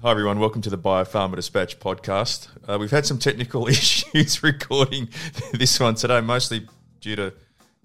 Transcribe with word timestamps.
Hi, 0.00 0.12
everyone. 0.12 0.38
Welcome 0.38 0.62
to 0.62 0.70
the 0.70 0.78
Biopharma 0.78 1.34
Dispatch 1.34 1.80
podcast. 1.80 2.50
Uh, 2.68 2.78
we've 2.78 2.92
had 2.92 3.04
some 3.04 3.18
technical 3.18 3.66
issues 3.68 4.44
recording 4.44 5.08
this 5.52 5.80
one 5.80 5.96
today, 5.96 6.20
mostly 6.20 6.68
due 7.00 7.16
to 7.16 7.34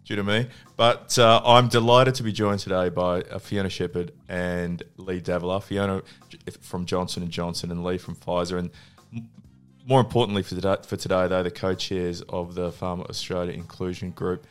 due 0.05 0.18
to 0.18 0.23
me. 0.23 0.47
But 0.77 1.18
uh, 1.18 1.41
I'm 1.43 1.70
delighted 1.70 2.13
to 2.15 2.23
be 2.23 2.31
joined 2.31 2.59
today 2.59 2.89
by 2.89 3.21
uh, 3.21 3.39
Fiona 3.39 3.68
Sheppard 3.68 4.11
and 4.29 4.84
Lee 4.97 5.21
Davelaar. 5.21 5.63
Fiona 5.63 6.04
from 6.61 6.86
Johnson 6.86 7.23
and 7.23 7.31
Johnson 7.31 7.71
and 7.71 7.84
Lee 7.84 7.97
from 7.97 8.16
Pfizer. 8.16 8.59
And 8.59 8.70
more 9.88 10.00
importantly 10.00 10.43
for 10.43 10.54
today, 10.54 10.75
for 10.86 10.98
today 10.98 11.27
they're 11.27 11.41
the 11.41 11.50
co-chairs 11.50 12.21
of 12.30 12.54
the 12.54 12.70
Pharma 12.70 13.09
Australia 13.09 13.54
Inclusion 13.54 14.11
Group. 14.11 14.45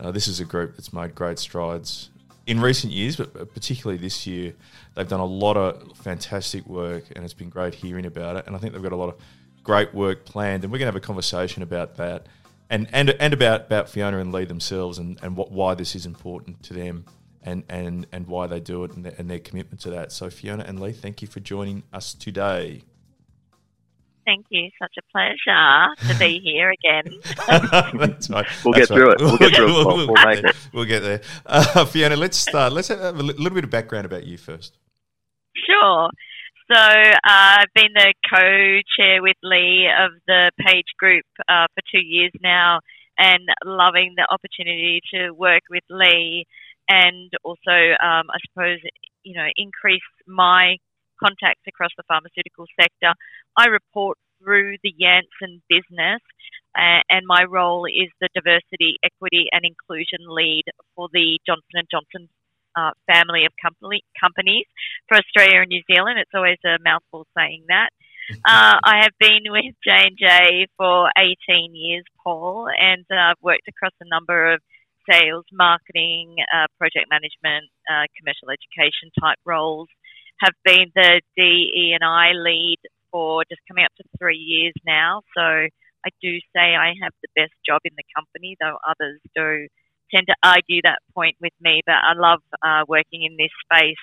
Uh, 0.00 0.10
this 0.10 0.26
is 0.26 0.40
a 0.40 0.44
group 0.44 0.74
that's 0.74 0.92
made 0.92 1.14
great 1.14 1.38
strides 1.38 2.10
in 2.46 2.60
recent 2.60 2.92
years, 2.92 3.16
but 3.16 3.54
particularly 3.54 3.98
this 3.98 4.26
year, 4.26 4.54
they've 4.94 5.08
done 5.08 5.20
a 5.20 5.26
lot 5.26 5.56
of 5.56 5.96
fantastic 5.98 6.66
work, 6.66 7.04
and 7.14 7.24
it's 7.24 7.34
been 7.34 7.48
great 7.48 7.74
hearing 7.74 8.06
about 8.06 8.36
it. 8.36 8.46
And 8.46 8.54
I 8.54 8.58
think 8.58 8.72
they've 8.72 8.82
got 8.82 8.92
a 8.92 8.96
lot 8.96 9.08
of 9.08 9.16
great 9.62 9.94
work 9.94 10.24
planned, 10.24 10.62
and 10.64 10.72
we're 10.72 10.78
going 10.78 10.86
to 10.86 10.94
have 10.94 11.02
a 11.02 11.06
conversation 11.06 11.62
about 11.62 11.96
that, 11.96 12.26
and 12.68 12.88
and 12.92 13.10
and 13.10 13.32
about 13.32 13.66
about 13.66 13.88
Fiona 13.88 14.18
and 14.18 14.32
Lee 14.32 14.44
themselves, 14.44 14.98
and 14.98 15.18
and 15.22 15.36
what 15.36 15.50
why 15.50 15.74
this 15.74 15.96
is 15.96 16.06
important 16.06 16.62
to 16.64 16.74
them, 16.74 17.06
and 17.42 17.64
and 17.68 18.06
and 18.12 18.26
why 18.26 18.46
they 18.46 18.60
do 18.60 18.84
it, 18.84 18.92
and 18.92 19.04
their, 19.04 19.14
and 19.16 19.30
their 19.30 19.38
commitment 19.38 19.80
to 19.80 19.90
that. 19.90 20.12
So 20.12 20.28
Fiona 20.28 20.64
and 20.66 20.80
Lee, 20.80 20.92
thank 20.92 21.22
you 21.22 21.28
for 21.28 21.40
joining 21.40 21.82
us 21.92 22.14
today. 22.14 22.82
Thank 24.24 24.46
you. 24.50 24.70
Such 24.80 24.94
a 24.98 25.02
pleasure 25.12 26.12
to 26.12 26.18
be 26.18 26.40
here 26.44 26.70
again. 26.70 27.20
That's 27.98 28.30
right. 28.30 28.46
We'll 28.64 28.74
That's 28.74 28.88
get 28.88 28.96
through 28.96 29.10
it. 29.10 29.20
We'll 29.20 29.36
get 29.38 29.54
through 29.54 29.64
it. 29.66 29.86
We'll, 29.86 29.96
we'll, 29.96 30.06
we'll 30.08 30.26
make 30.26 30.44
it. 30.44 30.56
We'll 30.72 30.84
get 30.84 31.00
there. 31.00 31.20
Uh, 31.44 31.84
Fiona, 31.84 32.16
let's 32.16 32.38
start. 32.38 32.72
Let's 32.72 32.88
have 32.88 33.00
a 33.00 33.22
little 33.22 33.50
bit 33.50 33.64
of 33.64 33.70
background 33.70 34.06
about 34.06 34.24
you 34.24 34.38
first. 34.38 34.78
Sure. 35.66 36.10
So 36.72 36.78
uh, 36.78 37.12
I've 37.24 37.72
been 37.74 37.92
the 37.94 38.14
co-chair 38.32 39.22
with 39.22 39.36
Lee 39.42 39.86
of 39.86 40.12
the 40.26 40.50
PAIG 40.58 40.84
Group 40.98 41.26
uh, 41.46 41.66
for 41.74 41.82
two 41.92 42.00
years 42.00 42.32
now, 42.42 42.80
and 43.18 43.46
loving 43.64 44.14
the 44.16 44.26
opportunity 44.30 45.00
to 45.12 45.32
work 45.32 45.62
with 45.68 45.84
Lee, 45.90 46.46
and 46.88 47.30
also 47.44 47.70
um, 48.02 48.32
I 48.32 48.38
suppose 48.48 48.78
you 49.24 49.34
know 49.34 49.46
increase 49.56 50.00
my 50.26 50.76
contacts 51.22 51.62
across 51.68 51.90
the 51.96 52.02
pharmaceutical 52.08 52.66
sector. 52.80 53.12
I 53.56 53.66
report 53.66 54.18
through 54.42 54.76
the 54.82 54.94
Janssen 54.98 55.62
business, 55.68 56.20
uh, 56.76 57.00
and 57.08 57.26
my 57.26 57.44
role 57.44 57.86
is 57.86 58.10
the 58.20 58.28
diversity, 58.34 58.98
equity, 59.02 59.46
and 59.52 59.64
inclusion 59.64 60.26
lead 60.28 60.64
for 60.94 61.08
the 61.12 61.38
Johnson 61.46 61.74
and 61.74 61.88
Johnson 61.90 62.28
uh, 62.76 62.90
family 63.06 63.46
of 63.46 63.52
company, 63.62 64.02
companies 64.20 64.66
for 65.08 65.16
Australia 65.16 65.60
and 65.62 65.68
New 65.68 65.82
Zealand. 65.86 66.18
It's 66.18 66.34
always 66.34 66.58
a 66.66 66.82
mouthful 66.82 67.26
saying 67.36 67.64
that. 67.68 67.90
Uh, 68.26 68.80
I 68.82 69.02
have 69.02 69.12
been 69.20 69.44
with 69.52 69.76
J 69.84 69.90
and 69.92 70.16
J 70.16 70.66
for 70.78 71.10
18 71.14 71.74
years, 71.74 72.04
Paul, 72.24 72.68
and 72.72 73.04
uh, 73.12 73.16
I've 73.16 73.42
worked 73.42 73.68
across 73.68 73.92
a 74.00 74.08
number 74.08 74.54
of 74.54 74.62
sales, 75.04 75.44
marketing, 75.52 76.36
uh, 76.40 76.64
project 76.78 77.04
management, 77.10 77.68
uh, 77.84 78.08
commercial 78.16 78.48
education 78.48 79.12
type 79.20 79.36
roles 79.44 79.88
have 80.40 80.54
been 80.64 80.90
the 80.94 81.20
DE 81.36 81.92
and 81.94 82.04
I 82.04 82.32
lead 82.32 82.78
for 83.14 83.44
just 83.48 83.62
coming 83.68 83.84
up 83.84 83.94
to 83.96 84.02
three 84.18 84.36
years 84.36 84.74
now. 84.84 85.22
So 85.38 85.40
I 85.40 86.10
do 86.20 86.34
say 86.50 86.74
I 86.74 86.94
have 87.00 87.12
the 87.22 87.30
best 87.36 87.54
job 87.64 87.80
in 87.84 87.92
the 87.96 88.02
company, 88.10 88.56
though 88.60 88.76
others 88.82 89.20
do 89.36 89.68
tend 90.12 90.26
to 90.26 90.34
argue 90.42 90.82
that 90.82 90.98
point 91.14 91.36
with 91.40 91.52
me. 91.60 91.80
But 91.86 92.02
I 92.02 92.18
love 92.18 92.40
uh, 92.60 92.82
working 92.88 93.22
in 93.22 93.36
this 93.38 93.54
space, 93.62 94.02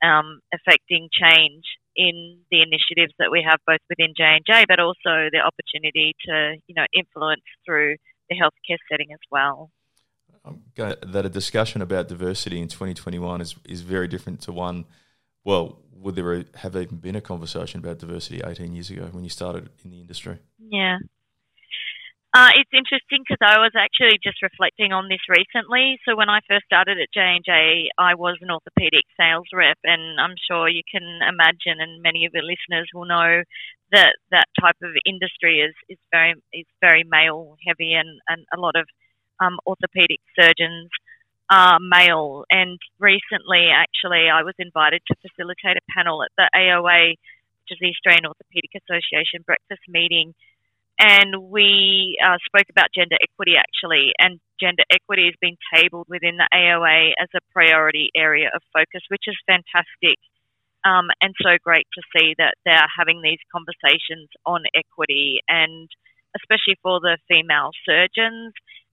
um, 0.00 0.38
affecting 0.54 1.08
change 1.10 1.64
in 1.96 2.38
the 2.52 2.62
initiatives 2.62 3.12
that 3.18 3.32
we 3.32 3.42
have 3.42 3.58
both 3.66 3.82
within 3.90 4.14
J 4.16 4.38
and 4.38 4.46
J, 4.46 4.64
but 4.68 4.78
also 4.78 5.26
the 5.34 5.42
opportunity 5.42 6.14
to 6.26 6.54
you 6.68 6.74
know 6.76 6.86
influence 6.94 7.42
through 7.66 7.96
the 8.30 8.36
healthcare 8.36 8.78
setting 8.88 9.08
as 9.12 9.20
well. 9.28 9.70
That 10.76 11.26
a 11.26 11.28
discussion 11.28 11.82
about 11.82 12.06
diversity 12.06 12.60
in 12.60 12.68
2021 12.68 13.40
is, 13.40 13.56
is 13.68 13.80
very 13.82 14.06
different 14.06 14.40
to 14.42 14.52
one 14.52 14.86
well, 15.44 15.80
would 15.92 16.16
there 16.16 16.44
have 16.56 16.76
even 16.76 16.96
been 16.96 17.16
a 17.16 17.20
conversation 17.20 17.80
about 17.80 17.98
diversity 17.98 18.40
18 18.44 18.72
years 18.72 18.90
ago 18.90 19.08
when 19.12 19.24
you 19.24 19.30
started 19.30 19.68
in 19.84 19.90
the 19.90 20.00
industry? 20.00 20.38
Yeah. 20.58 20.98
Uh, 22.32 22.54
it's 22.54 22.70
interesting 22.70 23.26
because 23.26 23.42
I 23.42 23.58
was 23.58 23.74
actually 23.74 24.14
just 24.22 24.40
reflecting 24.40 24.92
on 24.92 25.08
this 25.08 25.26
recently. 25.28 25.98
So 26.06 26.14
when 26.14 26.30
I 26.30 26.38
first 26.48 26.64
started 26.64 26.96
at 27.02 27.10
J 27.12 27.20
and 27.20 27.44
J, 27.44 27.90
I 27.98 28.14
was 28.14 28.38
an 28.40 28.52
orthopedic 28.54 29.02
sales 29.18 29.50
rep, 29.52 29.78
and 29.82 30.20
I'm 30.20 30.38
sure 30.48 30.68
you 30.68 30.82
can 30.86 31.02
imagine, 31.26 31.82
and 31.82 32.02
many 32.02 32.26
of 32.26 32.32
your 32.32 32.46
listeners 32.46 32.88
will 32.94 33.06
know 33.06 33.42
that 33.90 34.14
that 34.30 34.46
type 34.60 34.78
of 34.80 34.94
industry 35.04 35.58
is, 35.58 35.74
is 35.88 35.98
very 36.12 36.34
is 36.54 36.66
very 36.80 37.02
male 37.02 37.56
heavy, 37.66 37.94
and, 37.94 38.20
and 38.28 38.46
a 38.54 38.60
lot 38.60 38.76
of 38.76 38.86
um, 39.42 39.58
orthopedic 39.66 40.20
surgeons 40.38 40.88
uh, 41.50 41.78
male. 41.82 42.44
And 42.48 42.78
recently, 42.98 43.68
actually, 43.74 44.30
I 44.30 44.42
was 44.42 44.54
invited 44.58 45.02
to 45.08 45.18
facilitate 45.18 45.76
a 45.76 45.92
panel 45.94 46.22
at 46.22 46.30
the 46.38 46.48
AOA, 46.54 47.18
which 47.18 47.70
is 47.70 47.78
the 47.80 47.90
Australian 47.90 48.30
Orthopaedic 48.30 48.78
Association 48.78 49.42
breakfast 49.44 49.82
meeting. 49.88 50.32
And 51.00 51.50
we 51.50 52.20
uh, 52.22 52.36
spoke 52.44 52.68
about 52.70 52.92
gender 52.94 53.16
equity 53.16 53.56
actually, 53.56 54.12
and 54.20 54.38
gender 54.60 54.84
equity 54.92 55.32
has 55.32 55.34
been 55.40 55.56
tabled 55.74 56.06
within 56.08 56.36
the 56.36 56.48
AOA 56.52 57.12
as 57.18 57.28
a 57.34 57.40
priority 57.52 58.10
area 58.14 58.50
of 58.54 58.60
focus, 58.72 59.00
which 59.08 59.24
is 59.26 59.36
fantastic. 59.48 60.20
Um, 60.84 61.08
and 61.20 61.32
so 61.40 61.56
great 61.64 61.88
to 61.96 62.02
see 62.14 62.34
that 62.36 62.54
they're 62.64 62.92
having 62.96 63.22
these 63.22 63.40
conversations 63.52 64.28
on 64.44 64.64
equity 64.76 65.40
and 65.48 65.88
especially 66.36 66.76
for 66.82 67.00
the 67.00 67.18
female 67.28 67.70
surgeons 67.84 68.52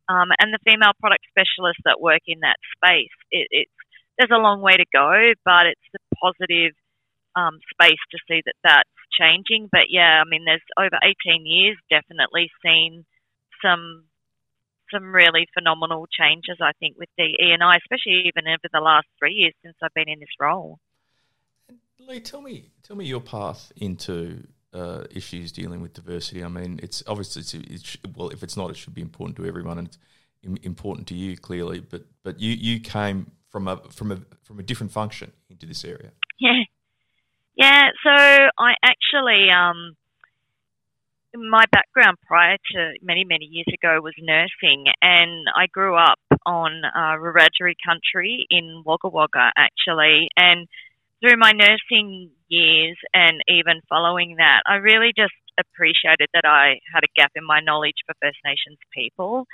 um, 0.10 0.30
and 0.40 0.54
the 0.54 0.60
female 0.66 0.94
product 1.00 1.26
specialists 1.30 1.84
that 1.86 2.02
work 2.02 2.22
in 2.28 2.40
that 2.42 2.58
space. 2.76 3.16
It, 3.32 3.48
it's 3.52 3.78
there's 4.18 4.34
a 4.34 4.42
long 4.42 4.62
way 4.62 4.74
to 4.74 4.86
go, 4.92 5.14
but 5.46 5.68
it's 5.68 5.88
a 5.94 6.16
positive 6.16 6.74
um, 7.36 7.60
space 7.70 8.02
to 8.12 8.18
see 8.28 8.42
that 8.46 8.58
that's 8.64 8.98
changing. 9.14 9.70
But 9.72 9.90
yeah, 9.90 10.22
I 10.22 10.28
mean, 10.28 10.44
there's 10.46 10.66
over 10.78 10.98
18 11.04 11.46
years, 11.46 11.78
definitely 11.90 12.50
seen 12.66 13.06
some 13.62 14.06
some 14.92 15.14
really 15.14 15.48
phenomenal 15.54 16.08
changes. 16.08 16.58
I 16.62 16.72
think 16.80 16.98
with 16.98 17.10
the 17.18 17.26
E 17.26 17.52
and 17.52 17.64
I, 17.64 17.78
especially 17.78 18.26
even 18.28 18.48
over 18.48 18.68
the 18.72 18.80
last 18.80 19.08
three 19.20 19.34
years 19.34 19.54
since 19.64 19.76
I've 19.84 19.94
been 19.94 20.10
in 20.10 20.20
this 20.20 20.36
role. 20.40 20.80
Lee, 22.00 22.22
tell 22.22 22.42
me, 22.42 22.72
tell 22.84 22.96
me 22.96 23.06
your 23.06 23.20
path 23.20 23.72
into 23.76 24.48
uh, 24.74 25.04
issues 25.12 25.52
dealing 25.52 25.82
with 25.82 25.94
diversity. 25.94 26.44
I 26.44 26.48
mean, 26.48 26.80
it's 26.84 27.04
obviously 27.08 27.42
it's, 27.70 27.98
well, 28.16 28.30
if 28.30 28.44
it's 28.44 28.58
not, 28.58 28.70
it 28.70 28.78
should 28.78 28.94
be 28.94 29.02
important 29.02 29.38
to 29.38 29.46
everyone, 29.46 29.78
and 29.78 29.88
it's 29.88 29.98
important 30.64 31.08
to 31.08 31.16
you 31.16 31.38
clearly. 31.38 31.80
But 31.80 32.04
but 32.24 32.40
you 32.40 32.52
you 32.52 32.80
came 32.80 33.32
from 33.50 33.68
a 33.68 33.78
from 33.90 34.12
a 34.12 34.20
from 34.44 34.60
a 34.60 34.64
different 34.64 34.92
function 34.92 35.32
into 35.50 35.66
this 35.66 35.84
area. 35.84 36.12
Yeah, 36.40 36.64
yeah. 37.56 37.84
So 38.04 38.12
I 38.12 38.74
actually 38.84 39.50
um, 39.50 39.96
my 41.36 41.66
background 41.72 42.18
prior 42.26 42.58
to 42.74 42.94
many 43.02 43.24
many 43.24 43.46
years 43.46 43.68
ago 43.74 44.00
was 44.02 44.14
nursing, 44.20 44.86
and 45.02 45.48
I 45.56 45.68
grew 45.68 45.96
up 45.96 46.20
on 46.46 46.84
uh, 46.86 47.18
Wiradjuri 47.18 47.76
country 47.86 48.46
in 48.50 48.84
Wagga 48.86 49.10
Wagga 49.10 49.52
actually, 49.58 50.30
and 50.38 50.68
through 51.20 51.38
my 51.38 51.52
nursing 51.52 52.32
years 52.50 52.98
and 53.14 53.42
even 53.48 53.82
following 53.90 54.36
that, 54.38 54.62
I 54.66 54.76
really 54.76 55.14
just 55.16 55.34
appreciated 55.60 56.30
that 56.34 56.46
I 56.46 56.80
had 56.94 57.04
a 57.04 57.14
gap 57.16 57.32
in 57.36 57.46
my 57.46 57.60
knowledge 57.60 57.98
for 58.06 58.14
First 58.22 58.38
Nations 58.46 58.78
people. 58.94 59.46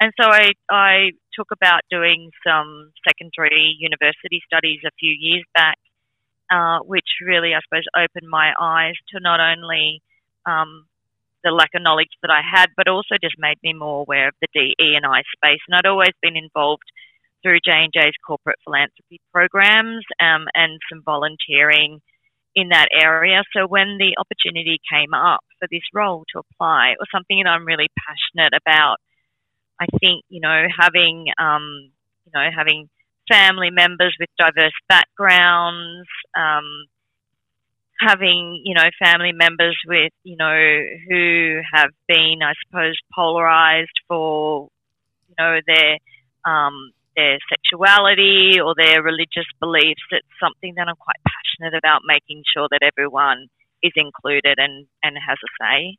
And 0.00 0.12
so 0.20 0.28
I, 0.28 0.52
I 0.70 1.10
took 1.34 1.48
about 1.50 1.82
doing 1.90 2.30
some 2.46 2.92
secondary 3.06 3.76
university 3.78 4.40
studies 4.46 4.80
a 4.86 4.94
few 4.98 5.12
years 5.18 5.44
back, 5.54 5.78
uh, 6.50 6.78
which 6.84 7.08
really, 7.20 7.54
I 7.54 7.60
suppose, 7.66 7.84
opened 7.96 8.30
my 8.30 8.52
eyes 8.60 8.94
to 9.12 9.20
not 9.20 9.40
only 9.40 10.00
um, 10.46 10.86
the 11.42 11.50
lack 11.50 11.70
of 11.74 11.82
knowledge 11.82 12.14
that 12.22 12.30
I 12.30 12.42
had, 12.42 12.70
but 12.76 12.88
also 12.88 13.16
just 13.20 13.36
made 13.38 13.58
me 13.62 13.72
more 13.72 14.02
aware 14.02 14.28
of 14.28 14.34
the 14.40 14.48
DE 14.54 14.94
and 14.94 15.04
I 15.04 15.22
space. 15.34 15.60
And 15.68 15.76
I'd 15.76 15.88
always 15.88 16.14
been 16.22 16.36
involved 16.36 16.86
through 17.42 17.58
J&J's 17.64 18.14
corporate 18.26 18.58
philanthropy 18.64 19.20
programs 19.32 20.04
um, 20.20 20.46
and 20.54 20.78
some 20.90 21.02
volunteering 21.04 22.00
in 22.58 22.70
that 22.70 22.88
area. 22.92 23.42
So 23.54 23.68
when 23.68 23.98
the 23.98 24.16
opportunity 24.18 24.80
came 24.90 25.14
up 25.14 25.44
for 25.60 25.68
this 25.70 25.86
role 25.94 26.24
to 26.32 26.40
apply, 26.40 26.90
it 26.90 26.98
was 26.98 27.06
something 27.14 27.40
that 27.42 27.48
I'm 27.48 27.64
really 27.64 27.88
passionate 27.94 28.52
about. 28.60 28.96
I 29.80 29.86
think, 30.00 30.24
you 30.28 30.40
know, 30.40 30.66
having, 30.76 31.26
um, 31.40 31.90
you 32.26 32.32
know, 32.34 32.48
having 32.54 32.88
family 33.30 33.70
members 33.70 34.16
with 34.18 34.28
diverse 34.36 34.72
backgrounds, 34.88 36.08
um, 36.36 36.86
having, 38.00 38.60
you 38.64 38.74
know, 38.74 38.88
family 39.02 39.32
members 39.32 39.78
with, 39.86 40.12
you 40.24 40.36
know, 40.36 40.82
who 41.08 41.60
have 41.72 41.90
been, 42.08 42.40
I 42.42 42.54
suppose, 42.66 42.96
polarized 43.14 44.00
for, 44.08 44.68
you 45.28 45.34
know, 45.38 45.60
their, 45.64 45.98
um, 46.44 46.90
their 47.18 47.38
sexuality 47.50 48.60
or 48.60 48.74
their 48.76 49.02
religious 49.02 49.48
beliefs. 49.60 50.02
It's 50.12 50.26
something 50.40 50.74
that 50.76 50.86
I'm 50.86 50.96
quite 50.96 51.18
passionate 51.26 51.76
about 51.76 52.02
making 52.06 52.44
sure 52.54 52.68
that 52.70 52.80
everyone 52.82 53.48
is 53.82 53.92
included 53.96 54.54
and, 54.58 54.86
and 55.02 55.16
has 55.16 55.38
a 55.42 55.50
say. 55.60 55.96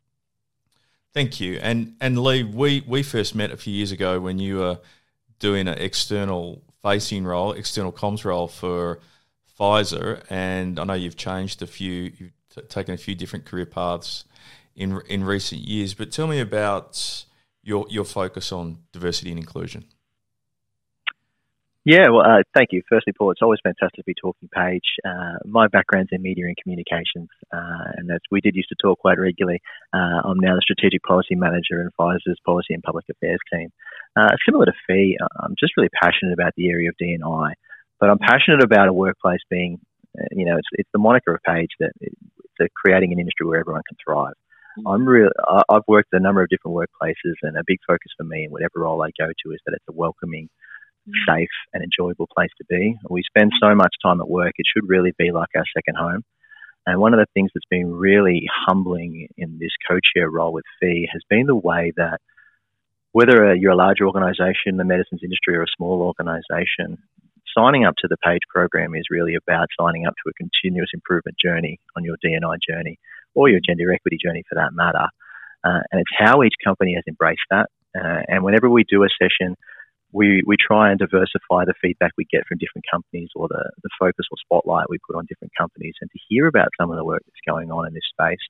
Thank 1.14 1.40
you. 1.42 1.60
And 1.62 1.96
and 2.00 2.24
Lee, 2.24 2.44
we, 2.44 2.84
we 2.88 3.04
first 3.04 3.36
met 3.36 3.52
a 3.52 3.58
few 3.58 3.74
years 3.74 3.92
ago 3.92 4.20
when 4.20 4.40
you 4.40 4.58
were 4.60 4.80
doing 5.40 5.68
an 5.68 5.78
external 5.78 6.62
facing 6.84 7.26
role, 7.26 7.52
external 7.52 7.92
comms 7.92 8.24
role 8.24 8.48
for 8.48 9.00
Pfizer, 9.60 10.24
and 10.30 10.80
I 10.80 10.84
know 10.86 10.94
you've 10.94 11.18
changed 11.18 11.62
a 11.62 11.68
few, 11.68 12.14
you've 12.18 12.32
t- 12.56 12.62
taken 12.62 12.94
a 12.94 12.98
few 12.98 13.16
different 13.16 13.46
career 13.46 13.66
paths 13.66 14.24
in 14.76 15.02
in 15.10 15.24
recent 15.24 15.62
years. 15.62 15.94
But 15.94 16.12
tell 16.12 16.28
me 16.28 16.40
about 16.40 17.26
your 17.64 17.86
your 17.90 18.06
focus 18.06 18.52
on 18.52 18.78
diversity 18.94 19.32
and 19.32 19.40
inclusion. 19.40 19.86
Yeah, 21.86 22.10
well, 22.12 22.22
uh, 22.22 22.44
thank 22.54 22.70
you. 22.72 22.82
Firstly, 22.90 23.14
Paul, 23.18 23.32
it's 23.32 23.42
always 23.42 23.60
fantastic 23.64 24.04
to 24.04 24.04
be 24.06 24.14
talking 24.14 24.50
PAIG. 24.54 24.82
Uh, 25.04 25.40
my 25.46 25.68
background's 25.68 26.10
in 26.12 26.22
media 26.22 26.46
and 26.46 26.56
communications, 26.62 27.30
uh, 27.54 27.96
and 27.96 28.12
as 28.12 28.20
we 28.30 28.42
did 28.42 28.56
used 28.56 28.70
to 28.70 28.76
talk 28.82 29.00
quite 29.00 29.18
regularly. 29.18 29.62
Uh, 29.94 30.22
I'm 30.26 30.40
now 30.40 30.56
the 30.56 30.62
strategic 30.62 31.02
policy 31.04 31.36
manager 31.36 31.82
in 31.82 31.90
Pfizer's 31.98 32.38
policy 32.46 32.74
and 32.74 32.84
public 32.84 33.06
affairs 33.10 33.40
team. 33.52 33.70
Uh, 34.16 34.28
similar 34.46 34.66
to 34.66 34.74
Fee, 34.88 35.18
I'm 35.42 35.56
just 35.58 35.74
really 35.78 35.90
passionate 36.04 36.34
about 36.34 36.54
the 36.58 36.70
area 36.70 36.90
of 36.90 36.96
D&I, 37.00 37.54
but 38.00 38.10
I'm 38.10 38.20
passionate 38.20 38.62
about 38.62 38.90
a 38.90 38.94
workplace 38.94 39.40
being, 39.50 39.80
uh, 40.20 40.26
you 40.32 40.46
know, 40.46 40.58
it's, 40.58 40.68
it's 40.74 40.90
the 40.92 41.00
moniker 41.00 41.34
of 41.34 41.42
PAIG 41.44 41.70
that 41.80 41.92
it's 42.02 42.74
creating 42.76 43.14
an 43.14 43.20
industry 43.20 43.48
where 43.48 43.60
everyone 43.60 43.84
can 43.88 43.98
thrive. 44.06 44.36
I'm 44.86 45.06
really, 45.06 45.32
I've 45.70 45.88
worked 45.88 46.14
at 46.14 46.20
a 46.20 46.24
number 46.24 46.42
of 46.42 46.50
different 46.50 46.76
workplaces, 46.76 47.36
and 47.42 47.58
a 47.58 47.64
big 47.66 47.80
focus 47.88 48.12
for 48.18 48.24
me 48.24 48.46
in 48.46 48.52
whatever 48.52 48.82
role 48.84 49.02
I 49.02 49.12
go 49.20 49.28
to 49.28 49.52
is 49.52 49.60
that 49.66 49.74
it's 49.74 49.86
a 49.90 49.94
welcoming, 49.94 50.50
safe, 51.28 51.50
and 51.74 51.84
enjoyable 51.84 52.28
place 52.36 52.52
to 52.58 52.66
be. 52.70 52.96
We 53.10 53.24
spend 53.24 53.52
so 53.62 53.74
much 53.76 53.96
time 54.04 54.22
at 54.22 54.30
work; 54.30 54.54
it 54.58 54.66
should 54.72 54.88
really 54.88 55.14
be 55.18 55.32
like 55.32 55.50
our 55.56 55.66
second 55.76 55.96
home. 55.98 56.24
And 56.86 57.00
one 57.00 57.14
of 57.14 57.20
the 57.20 57.28
things 57.34 57.52
that's 57.54 57.66
been 57.70 57.92
really 57.92 58.48
humbling 58.66 59.28
in 59.38 59.60
this 59.60 59.72
co-chair 59.88 60.30
role 60.30 60.54
with 60.54 60.66
Fee 60.80 61.08
has 61.12 61.22
been 61.30 61.46
the 61.46 61.56
way 61.56 61.92
that 61.98 62.20
whether 63.12 63.54
you're 63.56 63.74
a 63.74 63.76
large 63.76 64.02
organisation, 64.02 64.74
in 64.74 64.78
the 64.78 64.86
medicines 64.86 65.22
industry, 65.24 65.56
or 65.56 65.64
a 65.64 65.76
small 65.76 66.02
organisation, 66.02 66.98
signing 67.58 67.86
up 67.86 67.96
to 68.00 68.08
the 68.08 68.18
PAIG 68.24 68.42
program 68.54 68.96
is 68.96 69.06
really 69.10 69.36
about 69.36 69.68
signing 69.80 70.06
up 70.06 70.14
to 70.24 70.30
a 70.30 70.34
continuous 70.34 70.90
improvement 70.94 71.38
journey 71.44 71.80
on 71.98 72.04
your 72.04 72.18
D&I 72.22 72.40
journey 72.68 73.00
or 73.34 73.50
your 73.50 73.60
gender 73.66 73.92
equity 73.94 74.18
journey 74.24 74.44
for 74.48 74.56
that 74.56 74.74
matter. 74.74 75.08
Uh, 75.64 75.82
and 75.92 76.02
it's 76.02 76.12
how 76.18 76.44
each 76.44 76.54
company 76.64 76.94
has 76.96 77.04
embraced 77.08 77.42
that. 77.50 77.68
Uh, 77.98 78.22
and 78.28 78.44
whenever 78.44 78.70
we 78.70 78.86
do 78.88 79.04
a 79.04 79.08
session, 79.22 79.56
we, 80.12 80.42
we 80.46 80.56
try 80.58 80.90
and 80.90 81.00
diversify 81.00 81.66
the 81.66 81.74
feedback 81.82 82.12
we 82.18 82.26
get 82.32 82.46
from 82.48 82.58
different 82.58 82.86
companies 82.92 83.30
or 83.36 83.48
the, 83.48 83.72
the 83.84 83.90
focus 84.00 84.26
or 84.32 84.38
spotlight 84.44 84.90
we 84.90 84.98
put 85.06 85.18
on 85.18 85.26
different 85.28 85.54
companies 85.58 85.94
and 86.02 86.10
to 86.12 86.20
hear 86.28 86.48
about 86.48 86.70
some 86.80 86.90
of 86.90 86.98
the 86.98 87.06
work 87.06 87.22
that's 87.26 87.48
going 87.48 87.72
on 87.72 87.88
in 87.88 87.94
this 87.94 88.10
space. 88.12 88.42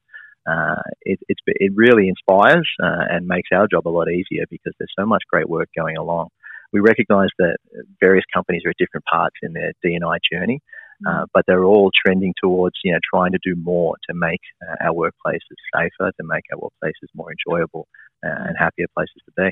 Uh, 0.50 0.81
it, 1.01 1.19
it 1.27 1.71
really 1.75 2.07
inspires 2.07 2.67
uh, 2.81 3.06
and 3.09 3.27
makes 3.27 3.50
our 3.53 3.67
job 3.67 3.88
a 3.88 3.89
lot 3.89 4.07
easier 4.09 4.45
because 4.50 4.73
there's 4.79 4.94
so 4.97 5.06
much 5.06 5.23
great 5.29 5.50
work 5.50 5.69
going 5.77 5.97
along. 5.97 6.29
We 6.71 6.79
recognise 6.79 7.29
that 7.39 7.57
various 8.00 8.25
companies 8.33 8.61
are 8.65 8.69
at 8.69 8.77
different 8.77 9.06
parts 9.06 9.35
in 9.41 9.53
their 9.53 9.73
D&I 9.83 10.17
journey, 10.31 10.61
uh, 11.07 11.25
but 11.33 11.44
they're 11.47 11.63
all 11.63 11.91
trending 12.06 12.33
towards 12.41 12.75
you 12.83 12.91
know 12.91 13.00
trying 13.11 13.31
to 13.31 13.39
do 13.44 13.56
more 13.56 13.95
to 14.07 14.13
make 14.13 14.41
uh, 14.61 14.75
our 14.85 14.94
workplaces 14.94 15.39
safer, 15.73 16.11
to 16.11 16.23
make 16.23 16.44
our 16.53 16.59
workplaces 16.59 17.09
more 17.15 17.31
enjoyable 17.31 17.88
uh, 18.23 18.47
and 18.47 18.56
happier 18.57 18.88
places 18.95 19.21
to 19.25 19.31
be. 19.35 19.50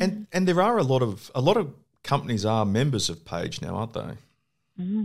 And 0.00 0.26
and 0.32 0.46
there 0.46 0.60
are 0.60 0.78
a 0.78 0.82
lot 0.82 1.02
of 1.02 1.30
a 1.34 1.40
lot 1.40 1.56
of 1.56 1.72
companies 2.02 2.44
are 2.44 2.64
members 2.64 3.08
of 3.08 3.24
PAIG 3.24 3.62
now, 3.62 3.76
aren't 3.76 3.94
they? 3.94 4.14
Mm. 4.80 5.02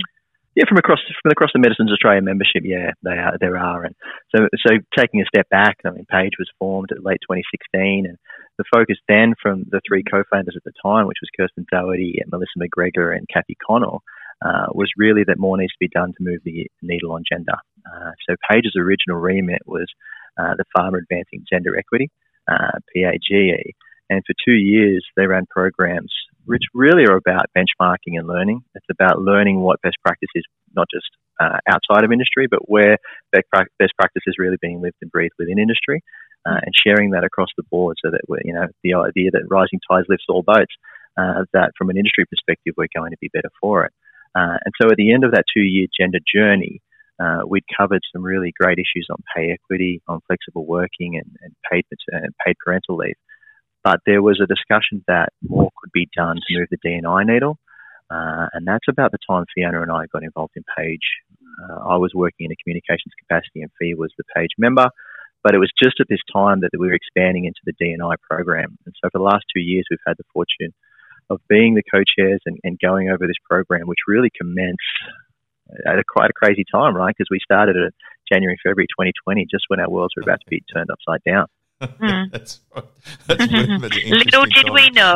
Yeah, 0.55 0.65
from 0.67 0.77
across 0.77 0.99
from 1.23 1.31
across 1.31 1.51
the 1.53 1.59
Medicines 1.59 1.91
Australia 1.91 2.21
membership, 2.21 2.63
yeah, 2.63 2.91
they 3.03 3.11
are 3.11 3.37
there 3.39 3.57
are, 3.57 3.83
and 3.85 3.95
so 4.35 4.47
so 4.67 4.75
taking 4.97 5.21
a 5.21 5.25
step 5.25 5.47
back, 5.49 5.77
I 5.85 5.91
mean, 5.91 6.05
Page 6.11 6.33
was 6.37 6.49
formed 6.59 6.89
at 6.91 7.05
late 7.05 7.21
2016, 7.23 8.05
and 8.05 8.17
the 8.57 8.65
focus 8.73 8.97
then 9.07 9.33
from 9.41 9.63
the 9.69 9.79
three 9.87 10.03
co-founders 10.03 10.55
at 10.57 10.63
the 10.65 10.73
time, 10.83 11.07
which 11.07 11.23
was 11.23 11.29
Kirsten 11.37 11.65
Doherty, 11.71 12.19
Melissa 12.27 12.59
McGregor, 12.59 13.15
and 13.15 13.27
Kathy 13.33 13.55
Connell, 13.65 14.03
uh, 14.43 14.67
was 14.73 14.91
really 14.97 15.23
that 15.25 15.39
more 15.39 15.57
needs 15.57 15.71
to 15.71 15.79
be 15.79 15.87
done 15.87 16.11
to 16.11 16.23
move 16.23 16.41
the 16.43 16.67
needle 16.81 17.13
on 17.13 17.23
gender. 17.31 17.55
Uh, 17.87 18.11
so 18.27 18.35
Page's 18.49 18.75
original 18.75 19.17
remit 19.17 19.61
was 19.65 19.87
uh, 20.37 20.55
the 20.57 20.65
Pharma 20.77 20.99
Advancing 20.99 21.45
Gender 21.49 21.77
Equity, 21.77 22.09
uh, 22.51 22.79
PAGE, 22.93 23.73
and 24.11 24.21
for 24.27 24.35
two 24.45 24.53
years 24.53 25.03
they 25.15 25.25
ran 25.25 25.45
programs 25.49 26.11
which 26.45 26.63
really 26.73 27.05
are 27.05 27.17
about 27.17 27.45
benchmarking 27.55 28.17
and 28.17 28.27
learning. 28.27 28.63
It's 28.75 28.85
about 28.91 29.21
learning 29.21 29.61
what 29.61 29.81
best 29.81 29.97
practice 30.03 30.29
is, 30.35 30.43
not 30.75 30.87
just 30.93 31.07
uh, 31.39 31.57
outside 31.69 32.03
of 32.03 32.11
industry, 32.11 32.47
but 32.49 32.67
where 32.69 32.97
best 33.31 33.47
practice 33.51 34.23
is 34.27 34.35
really 34.37 34.57
being 34.61 34.81
lived 34.81 34.97
and 35.01 35.11
breathed 35.11 35.35
within 35.37 35.59
industry, 35.59 36.03
uh, 36.45 36.59
and 36.61 36.73
sharing 36.75 37.11
that 37.11 37.23
across 37.23 37.49
the 37.57 37.63
board 37.69 37.97
so 38.03 38.11
that 38.11 38.21
we're, 38.27 38.39
you 38.43 38.53
know, 38.53 38.67
the 38.83 38.95
idea 38.95 39.29
that 39.31 39.47
rising 39.49 39.79
tides 39.89 40.07
lifts 40.09 40.25
all 40.29 40.41
boats, 40.41 40.73
that 41.53 41.71
from 41.77 41.89
an 41.89 41.97
industry 41.97 42.25
perspective, 42.25 42.73
we're 42.77 42.95
going 42.95 43.11
to 43.11 43.21
be 43.21 43.29
better 43.33 43.51
for 43.59 43.85
it. 43.85 43.93
Uh, 44.33 44.57
and 44.63 44.73
so 44.81 44.89
at 44.89 44.97
the 44.97 45.13
end 45.13 45.23
of 45.23 45.31
that 45.31 45.45
two 45.53 45.61
year 45.61 45.87
gender 45.99 46.19
journey, 46.33 46.81
uh, 47.21 47.41
we'd 47.47 47.63
covered 47.77 48.01
some 48.11 48.23
really 48.23 48.51
great 48.59 48.79
issues 48.79 49.07
on 49.11 49.17
pay 49.35 49.51
equity, 49.51 50.01
on 50.07 50.21
flexible 50.25 50.65
working, 50.65 51.17
and, 51.17 51.37
and 51.41 51.53
paid, 51.69 51.85
and 52.09 52.33
paid 52.43 52.55
parental 52.63 52.95
leave. 52.95 53.15
But 53.83 53.99
there 54.05 54.21
was 54.21 54.39
a 54.41 54.47
discussion 54.47 55.03
that 55.07 55.29
more 55.41 55.69
could 55.81 55.91
be 55.91 56.09
done 56.15 56.35
to 56.35 56.57
move 56.57 56.67
the 56.69 56.77
D&I 56.83 57.23
needle. 57.23 57.57
Uh, 58.09 58.47
and 58.53 58.67
that's 58.67 58.87
about 58.89 59.11
the 59.11 59.17
time 59.27 59.45
Fiona 59.55 59.81
and 59.81 59.91
I 59.91 60.05
got 60.11 60.23
involved 60.23 60.53
in 60.55 60.63
PAIG. 60.77 60.99
Uh, 61.63 61.89
I 61.89 61.97
was 61.97 62.11
working 62.13 62.45
in 62.45 62.51
a 62.51 62.55
communications 62.61 63.13
capacity 63.17 63.61
and 63.61 63.71
Fee 63.79 63.95
was 63.95 64.11
the 64.17 64.23
PAIG 64.35 64.49
member. 64.57 64.89
But 65.43 65.55
it 65.55 65.57
was 65.57 65.71
just 65.81 65.99
at 65.99 66.07
this 66.07 66.21
time 66.31 66.59
that 66.61 66.69
we 66.77 66.87
were 66.87 66.93
expanding 66.93 67.45
into 67.45 67.61
the 67.65 67.73
D&I 67.79 68.15
program. 68.29 68.77
And 68.85 68.93
so 69.01 69.09
for 69.11 69.17
the 69.17 69.23
last 69.23 69.45
two 69.51 69.61
years, 69.61 69.85
we've 69.89 70.05
had 70.05 70.17
the 70.17 70.29
fortune 70.31 70.73
of 71.31 71.41
being 71.49 71.73
the 71.73 71.83
co-chairs 71.89 72.41
and, 72.45 72.59
and 72.63 72.77
going 72.79 73.09
over 73.09 73.25
this 73.25 73.41
program, 73.49 73.87
which 73.87 74.05
really 74.07 74.29
commenced 74.29 74.81
at 75.87 75.97
a 75.97 76.03
quite 76.03 76.29
a 76.29 76.33
crazy 76.33 76.65
time, 76.69 76.95
right? 76.95 77.15
Because 77.15 77.29
we 77.31 77.39
started 77.41 77.75
at 77.77 77.93
January, 78.31 78.57
February 78.61 78.87
2020, 78.87 79.47
just 79.49 79.65
when 79.67 79.79
our 79.79 79.89
worlds 79.89 80.13
were 80.15 80.23
about 80.23 80.41
to 80.41 80.49
be 80.49 80.61
turned 80.73 80.89
upside 80.91 81.23
down. 81.23 81.47
Mm. 81.81 82.31
that's 82.31 82.59
right. 82.75 82.85
That's 83.27 83.51
Little 83.51 84.45
did 84.45 84.69
we 84.71 84.89
know. 84.91 85.15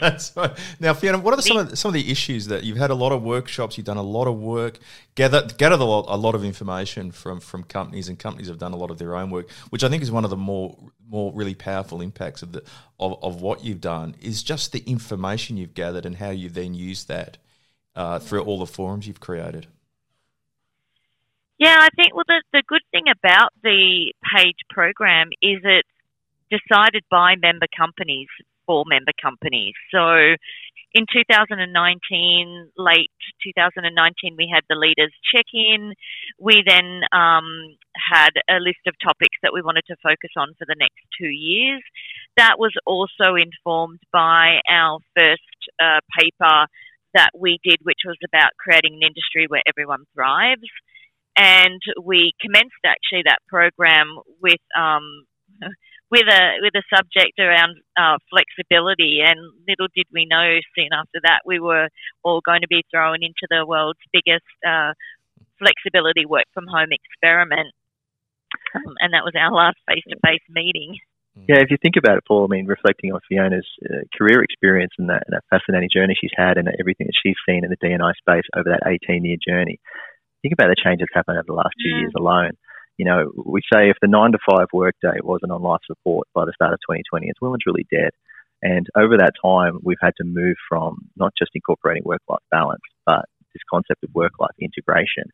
that's 0.00 0.36
right. 0.36 0.50
Now, 0.80 0.94
Fiona, 0.94 1.18
what 1.18 1.38
are 1.38 1.42
some 1.42 1.56
of 1.58 1.70
the, 1.70 1.76
some 1.76 1.90
of 1.90 1.94
the 1.94 2.10
issues 2.10 2.46
that 2.46 2.64
you've 2.64 2.76
had 2.76 2.90
a 2.90 2.94
lot 2.94 3.12
of 3.12 3.22
workshops, 3.22 3.76
you've 3.76 3.86
done 3.86 3.96
a 3.96 4.02
lot 4.02 4.26
of 4.26 4.38
work, 4.38 4.78
gathered 5.14 5.56
gathered 5.58 5.80
a 5.80 5.84
lot, 5.84 6.06
a 6.08 6.16
lot 6.16 6.34
of 6.34 6.44
information 6.44 7.12
from 7.12 7.40
from 7.40 7.62
companies, 7.62 8.08
and 8.08 8.18
companies 8.18 8.48
have 8.48 8.58
done 8.58 8.72
a 8.72 8.76
lot 8.76 8.90
of 8.90 8.98
their 8.98 9.14
own 9.14 9.30
work, 9.30 9.50
which 9.70 9.84
I 9.84 9.88
think 9.88 10.02
is 10.02 10.10
one 10.10 10.24
of 10.24 10.30
the 10.30 10.36
more 10.36 10.76
more 11.08 11.32
really 11.32 11.54
powerful 11.54 12.00
impacts 12.00 12.42
of 12.42 12.52
the 12.52 12.64
of, 12.98 13.22
of 13.22 13.40
what 13.40 13.64
you've 13.64 13.80
done 13.80 14.16
is 14.20 14.42
just 14.42 14.72
the 14.72 14.80
information 14.80 15.56
you've 15.56 15.74
gathered 15.74 16.04
and 16.04 16.16
how 16.16 16.30
you 16.30 16.48
then 16.48 16.74
use 16.74 17.04
that 17.04 17.38
uh, 17.94 18.18
through 18.18 18.42
all 18.42 18.58
the 18.58 18.66
forums 18.66 19.06
you've 19.06 19.20
created. 19.20 19.66
Yeah, 21.58 21.78
I 21.78 21.90
think 21.94 22.12
well 22.14 22.24
the 22.26 22.42
the 22.52 22.64
good 22.66 22.82
thing 22.90 23.04
about 23.06 23.52
the 23.62 24.12
PAIG 24.34 24.56
program 24.68 25.28
is 25.40 25.60
it's 25.62 25.88
decided 26.52 27.04
by 27.10 27.34
member 27.40 27.66
companies 27.76 28.28
for 28.66 28.84
member 28.86 29.12
companies. 29.20 29.74
So 29.90 30.36
in 30.94 31.06
2019, 31.10 31.64
late 32.76 33.10
2019, 33.42 34.36
we 34.36 34.50
had 34.52 34.62
the 34.68 34.76
leaders 34.76 35.12
check 35.34 35.46
in. 35.52 35.94
We 36.38 36.62
then 36.66 37.00
um, 37.12 37.76
had 37.96 38.36
a 38.48 38.60
list 38.60 38.84
of 38.86 38.94
topics 39.02 39.36
that 39.42 39.52
we 39.52 39.62
wanted 39.62 39.84
to 39.88 39.96
focus 40.02 40.30
on 40.36 40.54
for 40.58 40.66
the 40.68 40.76
next 40.78 41.00
two 41.18 41.32
years. 41.32 41.82
That 42.36 42.58
was 42.58 42.72
also 42.86 43.34
informed 43.34 44.00
by 44.12 44.60
our 44.68 45.00
first 45.16 45.58
uh, 45.80 46.00
paper 46.18 46.66
that 47.14 47.30
we 47.36 47.58
did, 47.64 47.78
which 47.82 48.04
was 48.04 48.16
about 48.24 48.56
creating 48.58 48.94
an 48.94 49.02
industry 49.02 49.46
where 49.48 49.62
everyone 49.66 50.04
thrives 50.14 50.68
and 51.36 51.80
we 52.02 52.32
commenced 52.40 52.84
actually 52.84 53.22
that 53.24 53.38
program 53.48 54.18
with 54.42 54.60
um, 54.76 55.24
with 56.12 56.28
a 56.28 56.60
with 56.60 56.76
a 56.76 56.84
subject 56.92 57.40
around 57.40 57.80
uh, 57.96 58.20
flexibility. 58.28 59.24
And 59.24 59.40
little 59.66 59.88
did 59.96 60.06
we 60.12 60.28
know, 60.28 60.60
soon 60.76 60.92
after 60.92 61.24
that, 61.24 61.40
we 61.48 61.58
were 61.58 61.88
all 62.22 62.44
going 62.44 62.60
to 62.60 62.68
be 62.68 62.84
thrown 62.92 63.24
into 63.24 63.48
the 63.48 63.64
world's 63.64 64.04
biggest 64.12 64.44
uh, 64.60 64.92
flexibility 65.56 66.28
work 66.28 66.44
from 66.52 66.68
home 66.68 66.92
experiment. 66.92 67.72
Um, 68.76 68.92
and 69.00 69.16
that 69.16 69.24
was 69.24 69.32
our 69.32 69.50
last 69.50 69.80
face 69.88 70.04
to 70.12 70.16
face 70.20 70.44
meeting. 70.52 71.00
Yeah, 71.48 71.64
if 71.64 71.72
you 71.72 71.78
think 71.80 71.96
about 71.96 72.18
it, 72.18 72.24
Paul, 72.28 72.44
I 72.44 72.52
mean, 72.52 72.66
reflecting 72.66 73.10
on 73.10 73.20
Fiona's 73.24 73.64
uh, 73.88 74.04
career 74.12 74.44
experience 74.44 74.92
and 74.98 75.08
that, 75.08 75.24
that, 75.32 75.40
fascinating 75.48 75.88
journey 75.88 76.12
she's 76.12 76.36
had 76.36 76.58
and 76.58 76.68
everything 76.78 77.08
that 77.08 77.16
she's 77.16 77.40
seen 77.48 77.64
in 77.64 77.72
the 77.72 77.80
D&I 77.80 77.96
space 78.20 78.44
over 78.54 78.68
that 78.68 78.84
18 78.84 79.24
year 79.24 79.40
journey, 79.40 79.80
think 80.42 80.52
about 80.52 80.68
the 80.68 80.76
changes 80.76 81.08
that's 81.08 81.16
happened 81.16 81.38
over 81.38 81.48
the 81.48 81.56
last 81.56 81.72
two 81.80 81.88
yeah. 81.88 82.00
years 82.04 82.12
alone. 82.18 82.52
You 82.98 83.06
know, 83.06 83.32
we 83.44 83.60
say 83.72 83.90
if 83.90 83.96
the 84.00 84.08
nine 84.08 84.32
to 84.32 84.38
five 84.48 84.68
workday 84.72 85.18
wasn't 85.22 85.52
on 85.52 85.62
life 85.62 85.80
support 85.86 86.28
by 86.34 86.44
the 86.44 86.52
start 86.54 86.74
of 86.74 86.80
2020, 86.80 87.26
it's 87.28 87.40
well 87.40 87.52
and 87.52 87.60
truly 87.62 87.86
dead. 87.90 88.10
And 88.62 88.86
over 88.96 89.16
that 89.16 89.32
time, 89.44 89.80
we've 89.82 90.00
had 90.00 90.14
to 90.18 90.24
move 90.24 90.56
from 90.68 91.08
not 91.16 91.32
just 91.36 91.50
incorporating 91.54 92.04
work 92.04 92.22
life 92.28 92.44
balance, 92.50 92.82
but 93.04 93.24
this 93.54 93.62
concept 93.68 94.04
of 94.04 94.14
work 94.14 94.32
life 94.38 94.54
integration. 94.60 95.24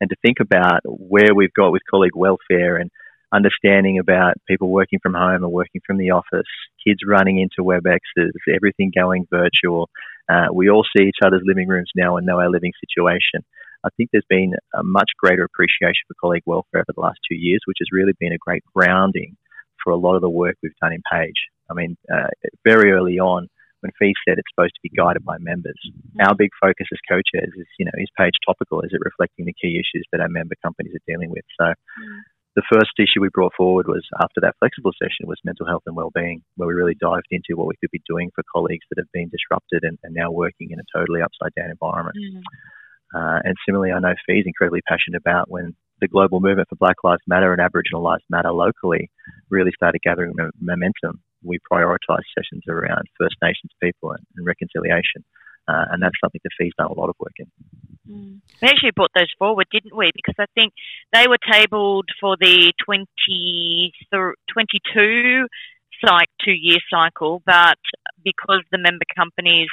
and 0.00 0.10
to 0.10 0.16
think 0.22 0.38
about 0.40 0.80
where 0.84 1.34
we've 1.34 1.52
got 1.54 1.72
with 1.72 1.82
colleague 1.90 2.14
welfare 2.14 2.76
and 2.76 2.90
understanding 3.32 3.98
about 3.98 4.34
people 4.46 4.68
working 4.68 4.98
from 5.02 5.14
home 5.14 5.42
or 5.44 5.48
working 5.48 5.80
from 5.86 5.98
the 5.98 6.10
office, 6.10 6.46
kids 6.86 7.00
running 7.06 7.40
into 7.40 7.66
WebExes, 7.66 8.30
everything 8.54 8.92
going 8.96 9.26
virtual. 9.30 9.88
Uh, 10.28 10.46
we 10.52 10.70
all 10.70 10.84
see 10.96 11.04
each 11.04 11.18
other's 11.24 11.42
living 11.44 11.68
rooms 11.68 11.90
now 11.96 12.16
and 12.16 12.26
know 12.26 12.38
our 12.38 12.50
living 12.50 12.72
situation. 12.80 13.44
I 13.86 13.90
think 13.96 14.10
there's 14.12 14.26
been 14.28 14.54
a 14.74 14.82
much 14.82 15.10
greater 15.16 15.44
appreciation 15.44 16.02
for 16.08 16.14
colleague 16.20 16.42
welfare 16.44 16.82
over 16.82 16.94
the 16.94 17.00
last 17.00 17.18
two 17.28 17.36
years, 17.38 17.60
which 17.66 17.78
has 17.78 17.88
really 17.92 18.14
been 18.18 18.32
a 18.32 18.42
great 18.42 18.64
grounding 18.74 19.36
for 19.82 19.92
a 19.92 19.96
lot 19.96 20.16
of 20.16 20.22
the 20.22 20.30
work 20.30 20.56
we've 20.62 20.74
done 20.82 20.92
in 20.92 21.02
PAIG. 21.10 21.32
I 21.70 21.74
mean, 21.74 21.96
uh, 22.12 22.34
very 22.64 22.90
early 22.90 23.18
on, 23.18 23.46
when 23.80 23.92
Fee 23.98 24.14
said 24.26 24.38
it's 24.38 24.50
supposed 24.50 24.74
to 24.74 24.82
be 24.82 24.90
guided 24.90 25.24
by 25.24 25.38
members, 25.38 25.78
our 26.18 26.34
big 26.34 26.50
focus 26.60 26.90
as 26.90 26.98
co-chairs 27.08 27.52
is, 27.54 27.68
you 27.78 27.86
know, 27.86 27.94
is 27.94 28.10
PAIG 28.18 28.32
topical? 28.44 28.82
Is 28.82 28.90
it 28.90 29.04
reflecting 29.04 29.46
the 29.46 29.54
key 29.54 29.78
issues 29.78 30.06
that 30.10 30.20
our 30.20 30.28
member 30.28 30.54
companies 30.64 30.94
are 30.94 31.06
dealing 31.06 31.30
with? 31.30 31.44
So, 31.60 31.70
mm. 31.70 32.18
the 32.56 32.66
first 32.72 32.98
issue 32.98 33.20
we 33.22 33.28
brought 33.30 33.54
forward 33.54 33.86
was 33.86 34.02
after 34.18 34.40
that 34.42 34.56
flexible 34.58 34.92
session 34.98 35.30
was 35.30 35.38
mental 35.44 35.66
health 35.66 35.84
and 35.86 35.94
well-being, 35.94 36.42
where 36.56 36.66
we 36.66 36.74
really 36.74 36.96
dived 36.98 37.30
into 37.30 37.54
what 37.54 37.68
we 37.68 37.78
could 37.78 37.92
be 37.92 38.02
doing 38.08 38.32
for 38.34 38.42
colleagues 38.50 38.86
that 38.90 38.98
have 38.98 39.12
been 39.12 39.30
disrupted 39.30 39.84
and, 39.84 39.98
and 40.02 40.14
now 40.14 40.32
working 40.32 40.72
in 40.72 40.80
a 40.80 40.90
totally 40.90 41.22
upside 41.22 41.54
down 41.54 41.70
environment. 41.70 42.16
Mm. 42.18 42.42
Uh, 43.14 43.40
and 43.44 43.54
similarly, 43.66 43.92
I 43.92 44.00
know 44.00 44.14
Fee's 44.26 44.44
incredibly 44.46 44.82
passionate 44.82 45.18
about 45.18 45.50
when 45.50 45.74
the 46.00 46.08
global 46.08 46.40
movement 46.40 46.68
for 46.68 46.76
Black 46.76 46.96
Lives 47.04 47.22
Matter 47.26 47.52
and 47.52 47.60
Aboriginal 47.60 48.02
Lives 48.02 48.24
Matter 48.28 48.52
locally 48.52 49.10
really 49.48 49.72
started 49.74 50.00
gathering 50.02 50.34
momentum. 50.60 51.20
We 51.42 51.58
prioritised 51.70 52.28
sessions 52.36 52.64
around 52.68 53.06
First 53.18 53.36
Nations 53.42 53.72
people 53.82 54.12
and, 54.12 54.24
and 54.36 54.46
reconciliation. 54.46 55.24
Uh, 55.68 55.84
and 55.90 56.02
that's 56.02 56.14
something 56.22 56.40
that 56.44 56.50
Fee's 56.58 56.72
done 56.78 56.88
a 56.88 56.94
lot 56.94 57.08
of 57.08 57.16
work 57.18 57.32
in. 57.38 57.46
Mm. 58.08 58.40
We 58.62 58.68
actually 58.68 58.92
brought 58.94 59.10
those 59.16 59.32
forward, 59.38 59.66
didn't 59.72 59.96
we? 59.96 60.10
Because 60.14 60.36
I 60.38 60.46
think 60.54 60.72
they 61.12 61.26
were 61.28 61.38
tabled 61.50 62.06
for 62.20 62.36
the 62.40 62.72
20, 62.84 63.92
22 64.52 65.46
cycle, 66.04 66.26
two 66.44 66.52
year 66.52 66.78
cycle, 66.90 67.42
but 67.46 67.78
because 68.22 68.62
the 68.70 68.78
member 68.78 69.04
companies 69.16 69.68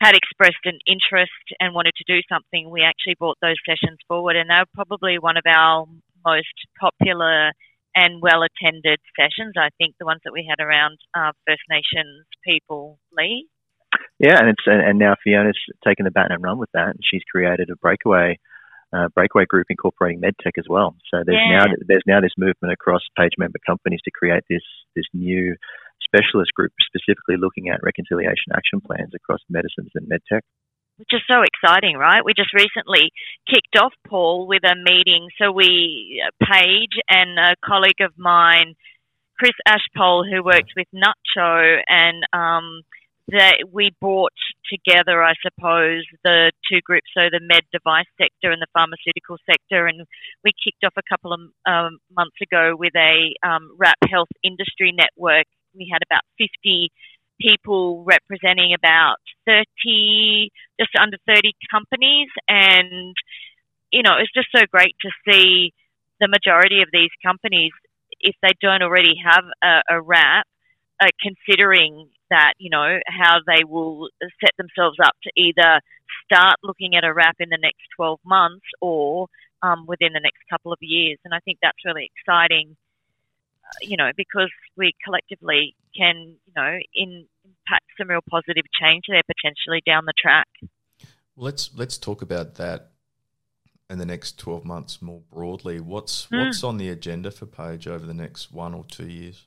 had 0.00 0.14
expressed 0.14 0.64
an 0.64 0.78
interest 0.86 1.44
and 1.60 1.74
wanted 1.74 1.92
to 1.96 2.04
do 2.06 2.20
something, 2.28 2.70
we 2.70 2.82
actually 2.82 3.16
brought 3.18 3.36
those 3.42 3.60
sessions 3.68 3.98
forward, 4.08 4.36
and 4.36 4.48
they 4.48 4.54
were 4.54 4.74
probably 4.74 5.18
one 5.18 5.36
of 5.36 5.44
our 5.46 5.86
most 6.24 6.56
popular 6.80 7.52
and 7.94 8.22
well 8.22 8.42
attended 8.42 8.98
sessions. 9.18 9.54
I 9.58 9.68
think 9.78 9.94
the 9.98 10.06
ones 10.06 10.20
that 10.24 10.32
we 10.32 10.48
had 10.48 10.62
around 10.62 10.98
uh, 11.14 11.32
First 11.46 11.62
Nations 11.68 12.24
people, 12.44 12.98
Lee. 13.16 13.48
Yeah, 14.18 14.38
and 14.38 14.48
it's 14.48 14.64
and 14.66 14.98
now 14.98 15.16
Fiona's 15.22 15.58
taken 15.84 16.04
the 16.04 16.10
baton 16.10 16.32
and 16.32 16.42
run 16.42 16.58
with 16.58 16.70
that, 16.72 16.88
and 16.88 17.00
she's 17.02 17.22
created 17.30 17.70
a 17.70 17.76
breakaway 17.76 18.38
uh, 18.92 19.08
breakaway 19.14 19.44
group 19.46 19.66
incorporating 19.70 20.20
medtech 20.20 20.58
as 20.58 20.66
well. 20.68 20.96
So 21.12 21.22
there's 21.24 21.38
yeah. 21.38 21.58
now 21.58 21.74
there's 21.86 22.02
now 22.06 22.20
this 22.20 22.34
movement 22.38 22.72
across 22.72 23.02
PAIG 23.16 23.32
member 23.38 23.58
companies 23.66 24.00
to 24.04 24.10
create 24.10 24.44
this 24.48 24.62
this 24.94 25.06
new 25.12 25.56
specialist 26.10 26.52
group 26.54 26.72
specifically 26.82 27.38
looking 27.38 27.70
at 27.70 27.80
reconciliation 27.82 28.50
action 28.54 28.80
plans 28.80 29.14
across 29.14 29.40
medicines 29.48 29.90
and 29.94 30.10
medtech. 30.10 30.42
Which 30.98 31.14
is 31.14 31.22
so 31.30 31.40
exciting, 31.40 31.96
right? 31.96 32.22
We 32.22 32.34
just 32.36 32.52
recently 32.52 33.10
kicked 33.48 33.80
off, 33.80 33.94
Paul, 34.06 34.46
with 34.46 34.64
a 34.64 34.76
meeting. 34.76 35.28
So 35.40 35.50
we, 35.50 36.20
uh, 36.20 36.44
PAIG 36.44 36.90
and 37.08 37.38
a 37.38 37.56
colleague 37.64 38.02
of 38.02 38.12
mine, 38.18 38.74
Chris 39.38 39.56
Ashpole, 39.66 40.26
who 40.30 40.44
works 40.44 40.68
with 40.76 40.86
Nutcho, 40.92 41.78
and 41.88 42.22
um, 42.34 42.82
that 43.28 43.72
we 43.72 43.92
brought 44.00 44.36
together, 44.68 45.22
I 45.22 45.32
suppose, 45.40 46.04
the 46.22 46.52
two 46.70 46.80
groups, 46.84 47.08
so 47.14 47.28
the 47.30 47.40
med 47.40 47.62
device 47.72 48.10
sector 48.20 48.50
and 48.50 48.60
the 48.60 48.66
pharmaceutical 48.74 49.38
sector, 49.48 49.86
and 49.86 50.06
we 50.44 50.52
kicked 50.62 50.84
off 50.84 50.92
a 50.98 51.08
couple 51.08 51.32
of 51.32 51.40
um, 51.66 51.98
months 52.14 52.36
ago 52.42 52.74
with 52.76 52.92
a 52.96 53.32
um, 53.46 53.74
RAP 53.78 53.96
Health 54.10 54.28
Industry 54.42 54.92
Network 54.92 55.46
we 55.74 55.88
had 55.92 56.02
about 56.02 56.22
50 56.38 56.90
people 57.40 58.04
representing 58.04 58.74
about 58.74 59.16
30, 59.46 60.50
just 60.78 60.90
under 61.00 61.16
30 61.26 61.52
companies. 61.72 62.28
And, 62.48 63.14
you 63.90 64.02
know, 64.02 64.16
it's 64.20 64.32
just 64.32 64.48
so 64.54 64.62
great 64.70 64.94
to 65.00 65.10
see 65.26 65.72
the 66.20 66.28
majority 66.28 66.82
of 66.82 66.88
these 66.92 67.10
companies, 67.24 67.72
if 68.20 68.36
they 68.42 68.52
don't 68.60 68.82
already 68.82 69.14
have 69.24 69.44
a, 69.62 69.96
a 69.96 70.00
RAP, 70.02 70.44
uh, 71.00 71.08
considering 71.22 72.10
that, 72.28 72.52
you 72.58 72.68
know, 72.68 72.98
how 73.08 73.38
they 73.46 73.64
will 73.64 74.08
set 74.44 74.52
themselves 74.58 74.98
up 75.02 75.14
to 75.24 75.30
either 75.36 75.80
start 76.30 76.56
looking 76.62 76.94
at 76.94 77.04
a 77.04 77.12
RAP 77.12 77.36
in 77.40 77.48
the 77.48 77.58
next 77.60 77.80
12 77.96 78.20
months 78.24 78.66
or 78.80 79.26
um, 79.62 79.86
within 79.86 80.12
the 80.12 80.20
next 80.20 80.40
couple 80.50 80.72
of 80.72 80.78
years. 80.80 81.18
And 81.24 81.34
I 81.34 81.40
think 81.40 81.58
that's 81.62 81.84
really 81.84 82.10
exciting 82.14 82.76
you 83.82 83.96
know, 83.96 84.10
because 84.16 84.50
we 84.76 84.94
collectively 85.04 85.74
can, 85.96 86.36
you 86.46 86.52
know, 86.56 86.78
in, 86.94 87.26
impact 87.70 87.86
some 87.98 88.08
real 88.08 88.20
positive 88.28 88.64
change 88.80 89.04
there 89.08 89.22
potentially 89.26 89.82
down 89.86 90.04
the 90.06 90.14
track. 90.20 90.48
Let's 91.36 91.70
let's 91.74 91.98
talk 91.98 92.22
about 92.22 92.56
that 92.56 92.90
in 93.88 93.98
the 93.98 94.06
next 94.06 94.38
twelve 94.38 94.64
months 94.64 95.00
more 95.00 95.22
broadly. 95.32 95.80
What's 95.80 96.26
mm. 96.26 96.44
what's 96.44 96.62
on 96.62 96.76
the 96.76 96.88
agenda 96.88 97.30
for 97.30 97.46
PAIG 97.46 97.88
over 97.88 98.06
the 98.06 98.14
next 98.14 98.52
one 98.52 98.74
or 98.74 98.84
two 98.84 99.08
years? 99.08 99.46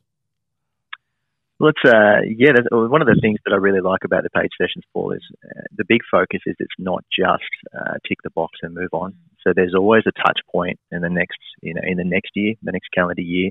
Well, 1.59 1.69
it's 1.69 1.93
uh, 1.93 2.21
yeah. 2.25 2.51
One 2.71 3.01
of 3.01 3.07
the 3.07 3.19
things 3.21 3.39
that 3.45 3.53
I 3.53 3.57
really 3.57 3.81
like 3.81 4.03
about 4.03 4.23
the 4.23 4.29
PAIG 4.31 4.49
sessions, 4.57 4.83
Paul, 4.91 5.11
is 5.11 5.23
uh, 5.45 5.61
the 5.75 5.85
big 5.87 6.01
focus 6.09 6.41
is 6.45 6.55
it's 6.59 6.73
not 6.79 7.03
just 7.17 7.43
uh, 7.77 7.93
tick 8.07 8.17
the 8.23 8.31
box 8.31 8.59
and 8.63 8.73
move 8.73 8.89
on. 8.93 9.13
So 9.45 9.53
there's 9.55 9.75
always 9.75 10.03
a 10.07 10.11
touch 10.25 10.39
point 10.51 10.79
in 10.91 11.01
the 11.01 11.09
next, 11.09 11.39
you 11.61 11.73
know, 11.73 11.81
in 11.83 11.97
the 11.97 12.03
next 12.03 12.31
year, 12.35 12.53
the 12.63 12.71
next 12.71 12.89
calendar 12.93 13.21
year, 13.21 13.49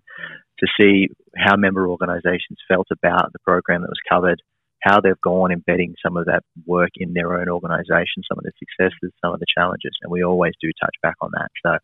to 0.58 0.66
see 0.78 1.08
how 1.36 1.56
member 1.56 1.88
organisations 1.88 2.58
felt 2.68 2.88
about 2.90 3.32
the 3.32 3.38
program 3.40 3.82
that 3.82 3.90
was 3.90 4.08
covered, 4.08 4.40
how 4.82 5.00
they've 5.00 5.20
gone 5.22 5.52
embedding 5.52 5.94
some 6.04 6.16
of 6.16 6.26
that 6.26 6.42
work 6.66 6.90
in 6.96 7.14
their 7.14 7.38
own 7.38 7.48
organisation, 7.48 8.22
some 8.28 8.38
of 8.38 8.44
the 8.44 8.52
successes, 8.58 9.12
some 9.24 9.32
of 9.32 9.40
the 9.40 9.46
challenges, 9.56 9.92
and 10.02 10.10
we 10.10 10.24
always 10.24 10.54
do 10.60 10.70
touch 10.80 10.94
back 11.02 11.16
on 11.20 11.30
that. 11.34 11.50
So, 11.64 11.78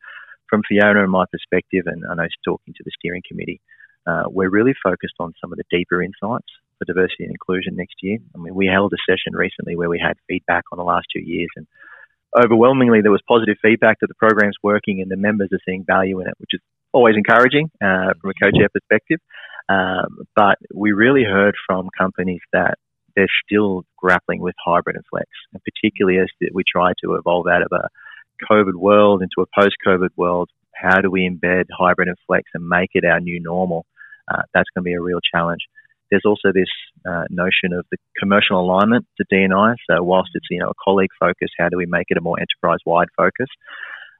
from 0.48 0.62
Fiona 0.66 1.02
and 1.02 1.12
my 1.12 1.24
perspective, 1.30 1.84
and 1.86 2.04
I 2.10 2.14
know 2.14 2.26
talking 2.44 2.74
to 2.74 2.82
the 2.84 2.90
steering 2.98 3.22
committee, 3.28 3.60
uh, 4.06 4.24
we're 4.28 4.50
really 4.50 4.74
focused 4.82 5.14
on 5.20 5.34
some 5.40 5.52
of 5.52 5.58
the 5.58 5.64
deeper 5.70 6.02
insights 6.02 6.48
for 6.78 6.86
diversity 6.86 7.24
and 7.24 7.32
inclusion 7.32 7.76
next 7.76 7.96
year. 8.00 8.18
I 8.34 8.38
mean, 8.38 8.54
we 8.54 8.66
held 8.66 8.92
a 8.94 9.10
session 9.10 9.36
recently 9.36 9.76
where 9.76 9.90
we 9.90 10.00
had 10.02 10.16
feedback 10.26 10.64
on 10.72 10.78
the 10.78 10.84
last 10.84 11.06
two 11.12 11.20
years, 11.20 11.50
and 11.56 11.66
overwhelmingly 12.42 13.00
there 13.02 13.10
was 13.10 13.22
positive 13.26 13.56
feedback 13.62 13.98
that 14.00 14.06
the 14.06 14.14
program's 14.14 14.56
working 14.62 15.00
and 15.00 15.10
the 15.10 15.16
members 15.16 15.48
are 15.52 15.60
seeing 15.66 15.84
value 15.84 16.20
in 16.20 16.28
it, 16.28 16.34
which 16.38 16.50
is 16.52 16.60
always 16.92 17.16
encouraging 17.16 17.70
uh, 17.82 18.14
from 18.20 18.30
a 18.30 18.34
co-chair 18.42 18.68
perspective. 18.72 19.18
Um, 19.68 20.20
but 20.34 20.56
we 20.74 20.92
really 20.92 21.24
heard 21.24 21.54
from 21.66 21.90
companies 21.96 22.40
that 22.52 22.76
they're 23.14 23.26
still 23.44 23.84
grappling 23.96 24.40
with 24.40 24.54
hybrid 24.64 24.96
and 24.96 25.04
flex, 25.10 25.26
and 25.52 25.62
particularly 25.62 26.18
as 26.18 26.28
we 26.54 26.62
try 26.70 26.92
to 27.04 27.14
evolve 27.14 27.46
out 27.48 27.62
of 27.62 27.72
a 27.72 27.88
COVID 28.50 28.74
world 28.74 29.22
into 29.22 29.42
a 29.42 29.60
post-COVID 29.60 30.10
world. 30.16 30.48
How 30.74 31.00
do 31.00 31.10
we 31.10 31.28
embed 31.28 31.64
hybrid 31.76 32.08
and 32.08 32.16
flex 32.26 32.44
and 32.54 32.68
make 32.68 32.90
it 32.94 33.04
our 33.04 33.20
new 33.20 33.40
normal? 33.40 33.84
Uh, 34.32 34.42
that's 34.54 34.68
going 34.74 34.84
to 34.84 34.88
be 34.88 34.94
a 34.94 35.00
real 35.00 35.20
challenge. 35.34 35.62
There's 36.10 36.24
also 36.24 36.52
this 36.52 36.68
uh, 37.08 37.24
notion 37.30 37.72
of 37.72 37.86
the 37.90 37.98
commercial 38.18 38.60
alignment 38.60 39.06
to 39.18 39.24
D&I. 39.30 39.74
So 39.90 40.02
whilst 40.02 40.30
it's 40.34 40.46
you 40.50 40.60
know 40.60 40.70
a 40.70 40.80
colleague 40.82 41.10
focus, 41.18 41.50
how 41.58 41.68
do 41.68 41.76
we 41.76 41.86
make 41.86 42.06
it 42.08 42.18
a 42.18 42.20
more 42.20 42.38
enterprise-wide 42.38 43.08
focus? 43.16 43.48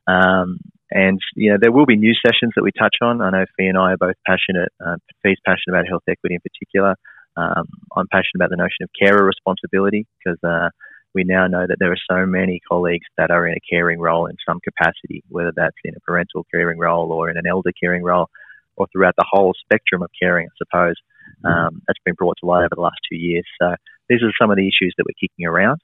Um, 0.07 0.59
and 0.91 1.21
you 1.37 1.51
know 1.51 1.59
there 1.61 1.73
will 1.73 1.87
be 1.87 1.97
new 1.97 2.15
sessions 2.15 2.53
that 2.57 2.63
we 2.63 2.71
touch 2.73 2.97
on. 3.03 3.21
I 3.21 3.31
know 3.31 3.45
Fee 3.57 3.67
and 3.67 3.79
I 3.79 3.93
are 3.93 3.97
both 3.97 4.17
passionate. 4.27 4.73
Uh, 4.85 4.97
Fee's 5.23 5.39
passionate 5.45 5.75
about 5.75 5.89
health 5.89 6.05
equity 6.09 6.37
in 6.37 6.41
particular. 6.41 6.95
Um, 7.37 7.69
I'm 7.97 8.09
passionate 8.11 8.37
about 8.37 8.51
the 8.51 8.57
notion 8.57 8.83
of 8.83 8.91
carer 8.99 9.25
responsibility 9.25 10.07
because 10.19 10.39
uh, 10.43 10.71
we 11.15 11.25
now 11.25 11.47
know 11.47 11.67
that 11.67 11.77
there 11.79 11.93
are 11.93 12.07
so 12.11 12.27
many 12.27 12.61
colleagues 12.69 13.07
that 13.17 13.31
are 13.31 13.47
in 13.47 13.55
a 13.55 13.67
caring 13.71 14.01
role 14.01 14.27
in 14.27 14.37
some 14.47 14.61
capacity, 14.61 15.23
whether 15.29 15.53
that's 15.55 15.77
in 15.85 15.95
a 15.95 16.01
parental 16.01 16.47
caring 16.51 16.79
role 16.79 17.13
or 17.13 17.31
in 17.31 17.37
an 17.37 17.47
elder 17.49 17.71
caring 17.81 18.03
role, 18.03 18.29
or 18.77 18.87
throughout 18.93 19.15
the 19.17 19.27
whole 19.31 19.55
spectrum 19.61 20.03
of 20.03 20.11
caring, 20.21 20.47
I 20.47 20.57
suppose. 20.59 20.95
Um, 21.45 21.83
that's 21.87 21.99
been 22.05 22.15
brought 22.15 22.37
to 22.41 22.47
light 22.47 22.61
over 22.61 22.75
the 22.75 22.81
last 22.81 22.99
two 23.09 23.17
years. 23.17 23.45
So 23.61 23.75
these 24.09 24.23
are 24.23 24.33
some 24.41 24.51
of 24.51 24.57
the 24.57 24.69
issues 24.69 24.95
that 24.97 25.05
we're 25.05 25.21
kicking 25.21 25.47
around. 25.47 25.81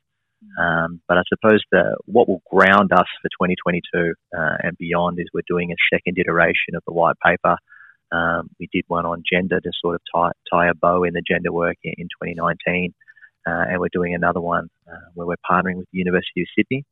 Um, 0.58 1.00
but 1.08 1.18
I 1.18 1.22
suppose 1.28 1.62
the, 1.72 1.96
what 2.06 2.28
will 2.28 2.42
ground 2.50 2.92
us 2.92 3.06
for 3.22 3.28
2022 3.28 4.14
uh, 4.36 4.56
and 4.62 4.76
beyond 4.78 5.18
is 5.18 5.26
we're 5.32 5.42
doing 5.48 5.72
a 5.72 5.94
second 5.94 6.18
iteration 6.18 6.74
of 6.76 6.82
the 6.86 6.92
white 6.92 7.16
paper. 7.24 7.56
Um, 8.12 8.50
we 8.60 8.68
did 8.72 8.84
one 8.86 9.06
on 9.06 9.22
gender 9.30 9.60
to 9.60 9.70
sort 9.80 9.94
of 9.94 10.02
tie, 10.14 10.32
tie 10.52 10.68
a 10.68 10.74
bow 10.74 11.04
in 11.04 11.14
the 11.14 11.22
gender 11.26 11.52
work 11.52 11.76
in, 11.82 11.94
in 11.98 12.06
2019. 12.22 12.94
Uh, 13.46 13.64
and 13.68 13.80
we're 13.80 13.88
doing 13.92 14.14
another 14.14 14.40
one 14.40 14.68
uh, 14.90 15.08
where 15.14 15.26
we're 15.26 15.50
partnering 15.50 15.76
with 15.76 15.86
the 15.92 15.98
University 15.98 16.42
of 16.42 16.46
Sydney. 16.56 16.84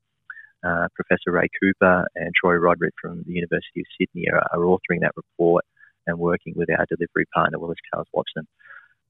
Uh, 0.65 0.87
Professor 0.95 1.33
Rae 1.33 1.49
Cooper 1.61 2.07
and 2.15 2.33
Troy 2.35 2.55
Roderick 2.55 2.95
from 3.01 3.23
the 3.27 3.33
University 3.33 3.81
of 3.81 3.87
Sydney 3.99 4.29
are, 4.31 4.39
are 4.53 4.65
authoring 4.65 5.01
that 5.01 5.13
report 5.17 5.65
and 6.07 6.19
working 6.19 6.55
with 6.57 6.69
our 6.71 6.87
delivery 6.89 7.27
partner, 7.35 7.59
Willis 7.59 7.79
Towers 7.93 8.07
Watson. 8.13 8.47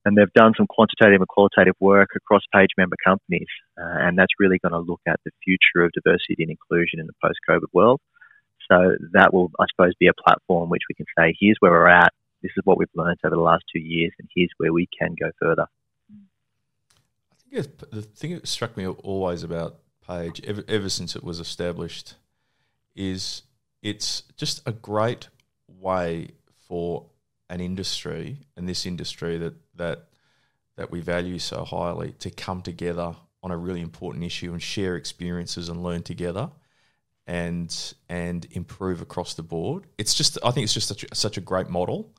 And 0.05 0.17
they've 0.17 0.33
done 0.33 0.53
some 0.57 0.67
quantitative 0.67 1.21
and 1.21 1.27
qualitative 1.27 1.75
work 1.79 2.09
across 2.15 2.41
PAIG 2.53 2.69
member 2.77 2.97
companies, 3.05 3.47
uh, 3.77 4.03
and 4.03 4.17
that's 4.17 4.33
really 4.37 4.59
going 4.59 4.73
to 4.73 4.79
look 4.79 4.99
at 5.07 5.19
the 5.23 5.31
future 5.43 5.85
of 5.85 5.91
diversity 5.93 6.43
and 6.43 6.49
inclusion 6.49 6.99
in 6.99 7.07
the 7.07 7.13
post 7.23 7.39
COVID 7.49 7.71
world. 7.71 8.01
So 8.69 8.95
that 9.13 9.33
will, 9.33 9.51
I 9.59 9.65
suppose, 9.71 9.93
be 9.99 10.07
a 10.07 10.13
platform 10.13 10.69
which 10.69 10.83
we 10.89 10.95
can 10.95 11.05
say, 11.17 11.35
here's 11.39 11.57
where 11.59 11.71
we're 11.71 11.87
at. 11.87 12.11
This 12.41 12.51
is 12.57 12.63
what 12.65 12.77
we've 12.77 12.87
learned 12.95 13.19
over 13.23 13.35
the 13.35 13.41
last 13.41 13.63
two 13.71 13.79
years, 13.79 14.11
and 14.19 14.27
here's 14.35 14.51
where 14.57 14.73
we 14.73 14.87
can 14.99 15.15
go 15.19 15.31
further. 15.39 15.67
I 17.31 17.35
think 17.61 17.77
the 17.91 18.01
thing 18.01 18.33
that 18.33 18.47
struck 18.47 18.75
me 18.75 18.85
always 18.85 19.43
about 19.43 19.79
PAIG, 20.05 20.43
ever, 20.45 20.63
ever 20.67 20.89
since 20.89 21.15
it 21.15 21.23
was 21.23 21.39
established, 21.39 22.15
is 22.95 23.43
it's 23.81 24.23
just 24.35 24.61
a 24.67 24.71
great 24.71 25.29
way 25.67 26.31
for 26.73 27.05
an 27.51 27.61
industry 27.61 28.39
and 28.57 28.67
this 28.67 28.83
industry 28.87 29.37
that 29.37 29.53
that 29.75 30.07
that 30.75 30.89
we 30.89 31.01
value 31.01 31.37
so 31.37 31.63
highly 31.63 32.13
to 32.13 32.31
come 32.31 32.63
together 32.63 33.15
on 33.43 33.51
a 33.51 33.57
really 33.57 33.79
important 33.79 34.23
issue 34.23 34.51
and 34.51 34.59
share 34.59 34.95
experiences 34.95 35.69
and 35.69 35.83
learn 35.83 36.01
together 36.01 36.49
and 37.27 37.93
and 38.09 38.47
improve 38.53 39.01
across 39.03 39.35
the 39.35 39.43
board. 39.43 39.85
It's 39.99 40.15
just 40.15 40.39
I 40.43 40.49
think 40.49 40.63
it's 40.63 40.73
just 40.73 40.87
such 40.87 41.03
a, 41.03 41.13
such 41.13 41.37
a 41.37 41.41
great 41.41 41.69
model, 41.69 42.11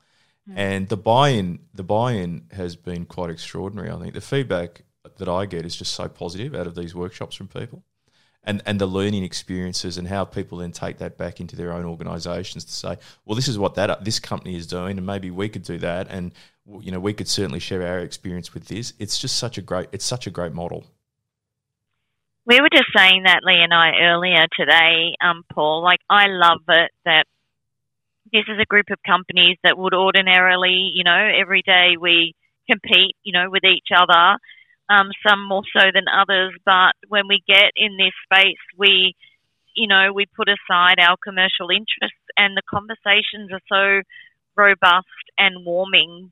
mm. 0.49 0.53
and 0.55 0.87
the 0.87 1.01
buy-in 1.11 1.59
the 1.73 1.83
buy-in 1.83 2.45
has 2.51 2.77
been 2.77 3.03
quite 3.03 3.29
extraordinary. 3.29 3.91
I 3.91 3.99
think 3.99 4.13
the 4.13 4.21
feedback 4.21 4.83
that 5.17 5.27
I 5.27 5.47
get 5.47 5.65
is 5.65 5.75
just 5.75 5.93
so 5.93 6.07
positive 6.07 6.55
out 6.55 6.65
of 6.65 6.75
these 6.75 6.95
workshops 6.95 7.35
from 7.35 7.49
people, 7.49 7.83
and 8.45 8.61
and 8.65 8.79
the 8.79 8.85
learning 8.85 9.23
experiences 9.23 9.97
and 9.97 10.07
how 10.07 10.25
people 10.25 10.59
then 10.59 10.71
take 10.71 10.97
that 10.99 11.17
back 11.17 11.39
into 11.39 11.55
their 11.55 11.73
own 11.73 11.85
organisations 11.85 12.63
to 12.65 12.71
say, 12.71 12.97
well, 13.25 13.35
this 13.35 13.47
is 13.47 13.57
what 13.57 13.75
that 13.75 14.03
this 14.05 14.19
company 14.19 14.55
is 14.55 14.67
doing, 14.67 14.97
and 14.97 15.05
maybe 15.05 15.31
we 15.31 15.49
could 15.49 15.63
do 15.63 15.77
that, 15.79 16.07
and 16.09 16.33
you 16.79 16.91
know 16.91 16.99
we 16.99 17.13
could 17.13 17.27
certainly 17.27 17.59
share 17.59 17.85
our 17.85 17.99
experience 17.99 18.53
with 18.53 18.65
this. 18.67 18.93
It's 18.99 19.17
just 19.17 19.37
such 19.37 19.57
a 19.57 19.61
great 19.61 19.89
it's 19.91 20.05
such 20.05 20.27
a 20.27 20.31
great 20.31 20.53
model. 20.53 20.85
We 22.47 22.61
were 22.61 22.69
just 22.71 22.89
saying 22.95 23.23
that, 23.23 23.39
Lee 23.43 23.59
and 23.63 23.73
I, 23.73 23.93
earlier 24.03 24.45
today, 24.57 25.15
um, 25.19 25.43
Paul. 25.51 25.81
Like, 25.83 25.99
I 26.07 26.27
love 26.27 26.61
it 26.67 26.91
that 27.03 27.25
this 28.31 28.43
is 28.47 28.59
a 28.61 28.65
group 28.65 28.85
of 28.91 28.99
companies 29.05 29.57
that 29.63 29.77
would 29.77 29.95
ordinarily, 29.95 30.91
you 30.93 31.03
know, 31.03 31.29
every 31.39 31.63
day 31.65 31.95
we 31.99 32.35
compete, 32.69 33.15
you 33.23 33.33
know, 33.33 33.49
with 33.49 33.63
each 33.63 33.87
other, 33.95 34.37
um, 34.89 35.09
some 35.27 35.47
more 35.47 35.63
so 35.75 35.85
than 35.93 36.05
others. 36.07 36.53
But 36.65 36.93
when 37.07 37.27
we 37.27 37.43
get 37.47 37.71
in 37.75 37.97
this 37.97 38.13
space, 38.25 38.61
we, 38.77 39.15
you 39.75 39.87
know, 39.87 40.11
we 40.13 40.25
put 40.25 40.47
aside 40.47 40.99
our 40.99 41.17
commercial 41.23 41.69
interests 41.69 42.25
and 42.37 42.55
the 42.55 42.61
conversations 42.69 43.51
are 43.51 43.61
so 43.69 44.01
robust 44.55 45.25
and 45.37 45.65
warming 45.65 46.31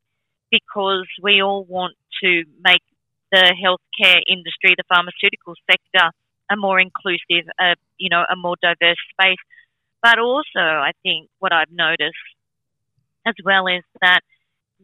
because 0.52 1.08
we 1.22 1.42
all 1.42 1.66
want 1.66 1.96
to 2.22 2.44
make 2.64 2.84
the 3.32 3.56
healthcare 3.58 4.22
industry, 4.30 4.76
the 4.78 4.84
pharmaceutical 4.88 5.56
sector, 5.70 6.12
a 6.52 6.56
more 6.56 6.80
inclusive, 6.80 7.50
uh, 7.60 7.76
you 7.98 8.10
know, 8.10 8.24
a 8.30 8.36
more 8.36 8.56
diverse 8.62 9.02
space. 9.12 9.42
But 10.04 10.20
also, 10.20 10.60
I 10.60 10.92
think 11.02 11.30
what 11.40 11.52
I've 11.52 11.72
noticed 11.72 12.14
as 13.26 13.34
well 13.44 13.68
is 13.68 13.84
that 14.02 14.20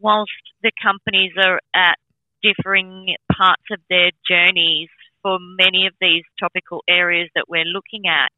whilst 0.02 0.32
the 0.64 0.72
companies 0.82 1.34
are 1.38 1.60
at 1.76 1.98
differing 2.41 3.15
parts 3.31 3.63
of 3.72 3.79
their 3.89 4.12
journeys 4.29 4.89
for 5.22 5.38
many 5.39 5.88
of 5.88 5.93
these 6.00 6.24
topical 6.39 6.84
areas 6.89 7.29
that 7.36 7.46
we're 7.50 7.65
looking 7.65 8.03
at, 8.08 8.31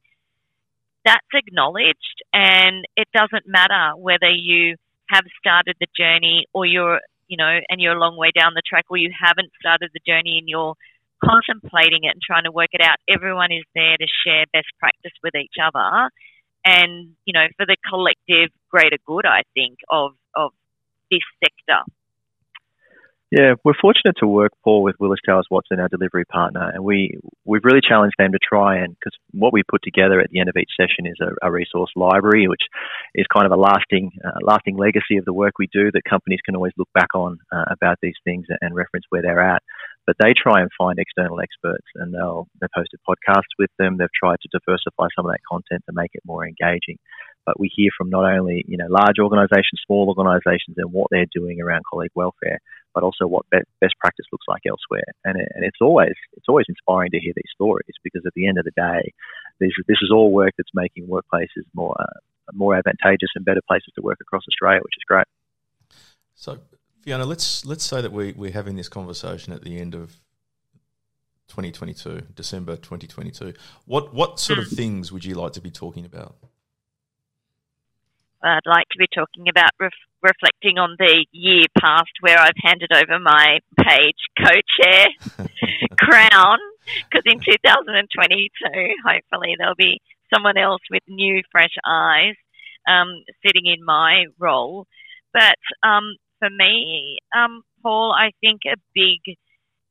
that's 1.05 1.33
acknowledged 1.33 2.21
and 2.31 2.85
it 2.95 3.07
doesn't 3.13 3.45
matter 3.47 3.97
whether 3.97 4.29
you 4.29 4.75
have 5.09 5.23
started 5.39 5.75
the 5.79 5.87
journey 5.97 6.45
or 6.53 6.65
you're 6.65 6.99
you 7.31 7.37
know, 7.37 7.59
and 7.69 7.79
you're 7.79 7.95
a 7.95 7.99
long 7.99 8.17
way 8.17 8.29
down 8.37 8.51
the 8.53 8.61
track 8.67 8.83
or 8.89 8.97
you 8.97 9.09
haven't 9.09 9.49
started 9.57 9.89
the 9.93 10.03
journey 10.05 10.37
and 10.37 10.49
you're 10.49 10.75
contemplating 11.23 12.03
it 12.03 12.11
and 12.11 12.21
trying 12.21 12.43
to 12.43 12.51
work 12.51 12.67
it 12.73 12.81
out, 12.83 12.99
everyone 13.07 13.53
is 13.53 13.63
there 13.73 13.95
to 13.95 14.05
share 14.27 14.43
best 14.51 14.67
practice 14.79 15.15
with 15.23 15.33
each 15.33 15.55
other 15.63 16.11
and, 16.65 17.15
you 17.23 17.31
know, 17.31 17.47
for 17.55 17.65
the 17.65 17.77
collective 17.87 18.51
greater 18.69 18.97
good, 19.07 19.25
I 19.25 19.43
think, 19.55 19.79
of, 19.89 20.11
of 20.35 20.51
this 21.09 21.23
sector. 21.39 21.87
Yeah, 23.31 23.53
we're 23.63 23.79
fortunate 23.79 24.17
to 24.19 24.27
work, 24.27 24.51
Paul, 24.61 24.83
with 24.83 24.97
Willis 24.99 25.21
Towers 25.25 25.47
Watson, 25.49 25.79
our 25.79 25.87
delivery 25.87 26.25
partner, 26.25 26.69
and 26.69 26.83
we 26.83 27.17
we've 27.45 27.63
really 27.63 27.79
challenged 27.79 28.15
them 28.19 28.33
to 28.33 28.39
try 28.43 28.79
and 28.79 28.93
because 28.99 29.17
what 29.31 29.53
we 29.53 29.63
put 29.63 29.81
together 29.83 30.19
at 30.19 30.31
the 30.31 30.41
end 30.41 30.49
of 30.49 30.57
each 30.59 30.71
session 30.75 31.05
is 31.07 31.15
a, 31.21 31.47
a 31.47 31.49
resource 31.49 31.91
library, 31.95 32.49
which 32.49 32.63
is 33.15 33.25
kind 33.33 33.45
of 33.45 33.53
a 33.53 33.55
lasting 33.55 34.11
uh, 34.21 34.39
lasting 34.41 34.75
legacy 34.75 35.15
of 35.15 35.23
the 35.23 35.31
work 35.31 35.53
we 35.57 35.69
do 35.71 35.89
that 35.93 36.01
companies 36.03 36.41
can 36.43 36.57
always 36.57 36.73
look 36.77 36.89
back 36.93 37.15
on 37.15 37.39
uh, 37.53 37.63
about 37.71 37.99
these 38.01 38.19
things 38.25 38.47
and 38.59 38.75
reference 38.75 39.05
where 39.07 39.21
they're 39.21 39.39
at. 39.39 39.63
But 40.05 40.17
they 40.19 40.33
try 40.35 40.59
and 40.59 40.69
find 40.77 40.99
external 40.99 41.39
experts, 41.39 41.87
and 41.95 42.13
they'll 42.13 42.49
they've 42.59 42.69
hosted 42.77 42.99
podcasts 43.07 43.55
with 43.57 43.69
them. 43.79 43.95
They've 43.97 44.09
tried 44.13 44.41
to 44.41 44.49
diversify 44.51 45.07
some 45.15 45.25
of 45.25 45.31
that 45.31 45.47
content 45.49 45.83
to 45.87 45.93
make 45.95 46.11
it 46.15 46.23
more 46.25 46.45
engaging 46.45 46.97
but 47.43 47.59
we 47.59 47.71
hear 47.75 47.89
from 47.97 48.11
not 48.11 48.23
only 48.23 48.63
you 48.67 48.77
know 48.77 48.85
large 48.87 49.17
organisations, 49.19 49.81
small 49.87 50.07
organisations, 50.07 50.77
and 50.77 50.91
what 50.91 51.07
they're 51.09 51.25
doing 51.33 51.59
around 51.59 51.81
colleague 51.89 52.11
welfare, 52.13 52.59
but 52.93 53.03
also 53.03 53.27
what 53.27 53.45
best 53.49 53.95
practice 53.99 54.25
looks 54.31 54.45
like 54.47 54.61
elsewhere. 54.67 55.03
And, 55.23 55.39
it, 55.39 55.47
and 55.55 55.65
it's 55.65 55.77
always 55.81 56.13
it's 56.33 56.47
always 56.47 56.65
inspiring 56.69 57.11
to 57.11 57.19
hear 57.19 57.33
these 57.35 57.51
stories 57.53 57.95
because 58.03 58.23
at 58.25 58.33
the 58.35 58.47
end 58.47 58.57
of 58.57 58.65
the 58.65 58.71
day, 58.75 59.13
this 59.59 59.71
this 59.87 59.97
is 60.01 60.11
all 60.11 60.31
work 60.31 60.53
that's 60.57 60.71
making 60.73 61.07
workplaces 61.07 61.65
more 61.73 61.95
uh, 61.99 62.19
more 62.53 62.75
advantageous 62.75 63.29
and 63.35 63.45
better 63.45 63.61
places 63.67 63.91
to 63.95 64.01
work 64.01 64.17
across 64.21 64.43
Australia, 64.47 64.81
which 64.83 64.95
is 64.97 65.03
great. 65.07 65.27
So, 66.35 66.59
Fiona, 67.01 67.25
let's 67.25 67.65
let's 67.65 67.85
say 67.85 68.01
that 68.01 68.11
we 68.11 68.33
we're 68.33 68.51
having 68.51 68.75
this 68.75 68.89
conversation 68.89 69.53
at 69.53 69.63
the 69.63 69.79
end 69.79 69.95
of 69.95 70.19
2022, 71.49 72.27
December 72.33 72.75
2022. 72.75 73.53
What 73.85 74.13
what 74.13 74.39
sort 74.39 74.59
of 74.59 74.67
hmm. 74.67 74.75
things 74.75 75.11
would 75.11 75.25
you 75.25 75.35
like 75.35 75.53
to 75.53 75.61
be 75.61 75.71
talking 75.71 76.05
about? 76.05 76.35
I'd 78.43 78.65
like 78.65 78.87
to 78.91 78.97
be 78.97 79.07
talking 79.13 79.47
about 79.49 79.69
ref- 79.79 79.91
reflecting 80.21 80.77
on 80.77 80.95
the 80.99 81.25
year 81.31 81.65
past 81.79 82.11
where 82.21 82.37
I've 82.39 82.59
handed 82.63 82.91
over 82.93 83.19
my 83.19 83.59
PAIG 83.79 84.15
co-chair 84.37 85.07
crown 85.99 86.57
because 87.09 87.23
in 87.25 87.39
2022, 87.39 88.49
hopefully 89.05 89.55
there'll 89.57 89.75
be 89.75 89.99
someone 90.33 90.57
else 90.57 90.81
with 90.89 91.03
new, 91.07 91.41
fresh 91.51 91.75
eyes 91.85 92.35
um, 92.87 93.23
sitting 93.45 93.65
in 93.65 93.83
my 93.85 94.25
role. 94.39 94.87
But 95.33 95.57
um, 95.83 96.15
for 96.39 96.49
me, 96.49 97.17
um, 97.35 97.63
Paul, 97.81 98.13
I 98.13 98.31
think 98.41 98.61
a 98.65 98.77
big 98.93 99.37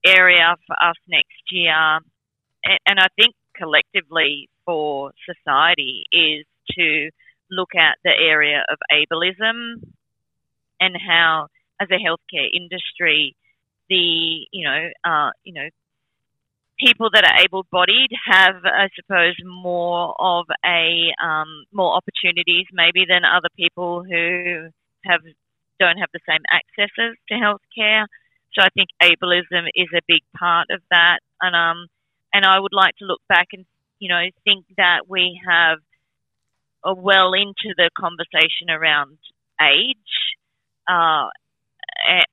area 0.04 0.56
for 0.66 0.76
us 0.82 0.96
next 1.08 1.42
year, 1.50 1.72
and 1.74 2.98
I 2.98 3.06
think 3.16 3.34
collectively 3.56 4.48
for 4.64 5.12
society, 5.26 6.04
is 6.12 6.46
to 6.76 7.10
look 7.50 7.70
at 7.76 7.98
the 8.04 8.10
area 8.10 8.62
of 8.70 8.78
ableism 8.92 9.82
and 10.80 10.96
how, 10.96 11.48
as 11.80 11.88
a 11.90 11.94
healthcare 11.94 12.48
industry, 12.52 13.36
the 13.88 14.46
you 14.52 14.64
know 14.64 14.88
uh, 15.04 15.30
you 15.44 15.52
know 15.52 15.68
people 16.78 17.10
that 17.12 17.24
are 17.24 17.44
able-bodied 17.44 18.10
have, 18.26 18.56
I 18.64 18.88
suppose, 18.96 19.34
more 19.44 20.14
of 20.18 20.46
a 20.64 21.12
um, 21.22 21.64
more 21.72 21.94
opportunities 21.94 22.66
maybe 22.72 23.04
than 23.06 23.22
other 23.24 23.48
people 23.56 24.02
who 24.02 24.68
have 25.04 25.20
don't 25.78 25.98
have 25.98 26.08
the 26.12 26.20
same 26.28 26.42
accesses 26.52 27.16
to 27.28 27.34
healthcare. 27.34 28.06
So 28.52 28.62
I 28.62 28.68
think 28.74 28.88
ableism 29.02 29.68
is 29.74 29.88
a 29.94 30.02
big 30.08 30.22
part 30.36 30.68
of 30.70 30.80
that, 30.90 31.18
and 31.40 31.54
um, 31.54 31.86
and 32.32 32.44
I 32.44 32.58
would 32.58 32.72
like 32.72 32.96
to 32.98 33.04
look 33.04 33.20
back 33.28 33.48
and 33.52 33.64
you 33.98 34.08
know 34.08 34.22
think 34.44 34.64
that 34.76 35.08
we 35.08 35.40
have 35.46 35.78
well 36.84 37.32
into 37.34 37.74
the 37.76 37.90
conversation 37.96 38.70
around 38.70 39.18
age 39.60 40.29
uh, 40.88 41.28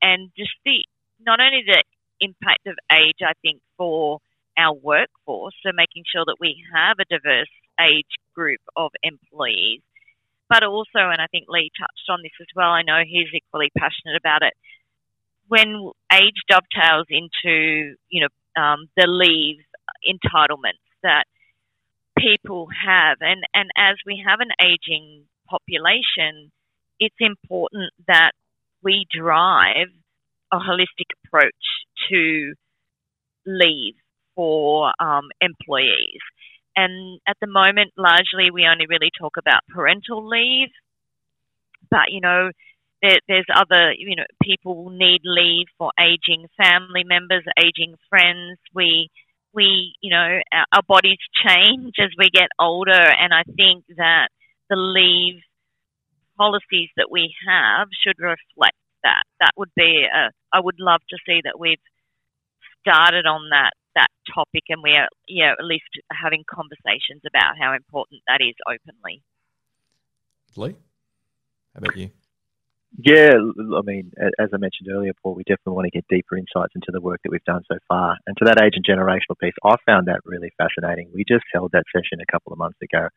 and 0.00 0.30
just 0.36 0.52
the 0.64 0.84
not 1.20 1.40
only 1.40 1.62
the 1.66 1.82
impact 2.20 2.66
of 2.66 2.76
age, 2.92 3.18
I 3.22 3.32
think, 3.42 3.60
for 3.76 4.18
our 4.56 4.74
workforce, 4.74 5.54
so 5.62 5.70
making 5.72 6.04
sure 6.12 6.24
that 6.26 6.36
we 6.40 6.62
have 6.74 6.98
a 6.98 7.04
diverse 7.04 7.50
age 7.80 8.18
group 8.34 8.60
of 8.76 8.90
employees, 9.02 9.80
but 10.48 10.62
also, 10.62 10.98
and 11.12 11.20
I 11.20 11.26
think 11.30 11.46
Lee 11.48 11.70
touched 11.78 12.08
on 12.08 12.20
this 12.22 12.32
as 12.40 12.46
well, 12.56 12.70
I 12.70 12.82
know 12.82 13.02
he's 13.06 13.28
equally 13.34 13.70
passionate 13.76 14.16
about 14.16 14.42
it, 14.42 14.54
when 15.46 15.90
age 16.12 16.40
dovetails 16.48 17.06
into, 17.08 17.94
you 18.08 18.22
know, 18.22 18.62
um, 18.62 18.88
the 18.96 19.06
leave 19.06 19.58
entitlements 20.06 20.84
that 21.02 21.24
people 22.18 22.68
have. 22.86 23.18
And, 23.20 23.44
and 23.54 23.70
as 23.76 23.96
we 24.04 24.22
have 24.26 24.40
an 24.40 24.50
aging 24.60 25.24
population, 25.48 26.50
it's 27.00 27.16
important 27.20 27.92
that 28.06 28.32
we 28.82 29.06
drive 29.10 29.88
a 30.52 30.56
holistic 30.56 31.10
approach 31.24 31.52
to 32.10 32.54
leave 33.46 33.94
for 34.34 34.92
um, 35.00 35.28
employees. 35.40 36.20
And 36.76 37.20
at 37.26 37.36
the 37.40 37.48
moment, 37.48 37.92
largely 37.96 38.50
we 38.52 38.66
only 38.66 38.86
really 38.86 39.10
talk 39.18 39.36
about 39.36 39.66
parental 39.68 40.26
leave, 40.26 40.68
but 41.90 42.10
you 42.10 42.20
know, 42.20 42.50
there, 43.02 43.18
there's 43.28 43.46
other, 43.54 43.92
you 43.96 44.16
know, 44.16 44.24
people 44.42 44.90
need 44.90 45.20
leave 45.24 45.66
for 45.76 45.90
aging 45.98 46.46
family 46.56 47.04
members, 47.04 47.44
aging 47.58 47.94
friends. 48.08 48.58
We 48.74 49.08
we, 49.54 49.94
you 50.00 50.10
know, 50.10 50.38
our, 50.52 50.66
our 50.72 50.82
bodies 50.86 51.18
change 51.44 51.94
as 51.98 52.10
we 52.18 52.30
get 52.30 52.48
older, 52.60 52.92
and 52.92 53.32
I 53.32 53.42
think 53.56 53.84
that 53.96 54.28
the 54.68 54.76
leave 54.76 55.40
policies 56.38 56.88
that 56.96 57.10
we 57.10 57.34
have 57.46 57.88
should 58.02 58.18
reflect 58.18 58.78
that. 59.02 59.24
That 59.40 59.52
would 59.56 59.70
be 59.76 60.06
a, 60.06 60.30
I 60.52 60.60
would 60.60 60.78
love 60.78 61.00
to 61.10 61.18
see 61.26 61.40
that 61.44 61.58
we've 61.58 61.82
started 62.80 63.26
on 63.26 63.50
that 63.50 63.72
that 63.94 64.08
topic 64.32 64.62
and 64.68 64.80
we 64.82 64.92
are 64.92 65.08
yeah 65.26 65.52
at 65.58 65.64
least 65.64 65.90
having 66.12 66.44
conversations 66.48 67.22
about 67.26 67.58
how 67.60 67.74
important 67.74 68.22
that 68.28 68.38
is 68.40 68.54
openly. 68.66 69.22
Lee, 70.56 70.76
how 71.74 71.78
about 71.78 71.96
you? 71.96 72.10
Yeah, 72.96 73.34
I 73.76 73.82
mean, 73.84 74.12
as 74.40 74.48
I 74.52 74.56
mentioned 74.56 74.88
earlier, 74.90 75.12
Paul, 75.22 75.34
we 75.34 75.44
definitely 75.44 75.74
want 75.74 75.84
to 75.84 75.90
get 75.90 76.08
deeper 76.08 76.36
insights 76.36 76.72
into 76.74 76.90
the 76.90 77.00
work 77.00 77.20
that 77.22 77.30
we've 77.30 77.44
done 77.44 77.62
so 77.70 77.78
far. 77.86 78.16
And 78.26 78.36
to 78.38 78.44
that 78.46 78.62
age 78.62 78.74
and 78.74 78.84
generational 78.84 79.38
piece, 79.40 79.52
I 79.62 79.76
found 79.84 80.08
that 80.08 80.20
really 80.24 80.50
fascinating. 80.56 81.10
We 81.14 81.24
just 81.28 81.44
held 81.52 81.72
that 81.72 81.84
session 81.94 82.18
a 82.20 82.32
couple 82.32 82.52
of 82.52 82.58
months 82.58 82.78
ago, 82.82 83.08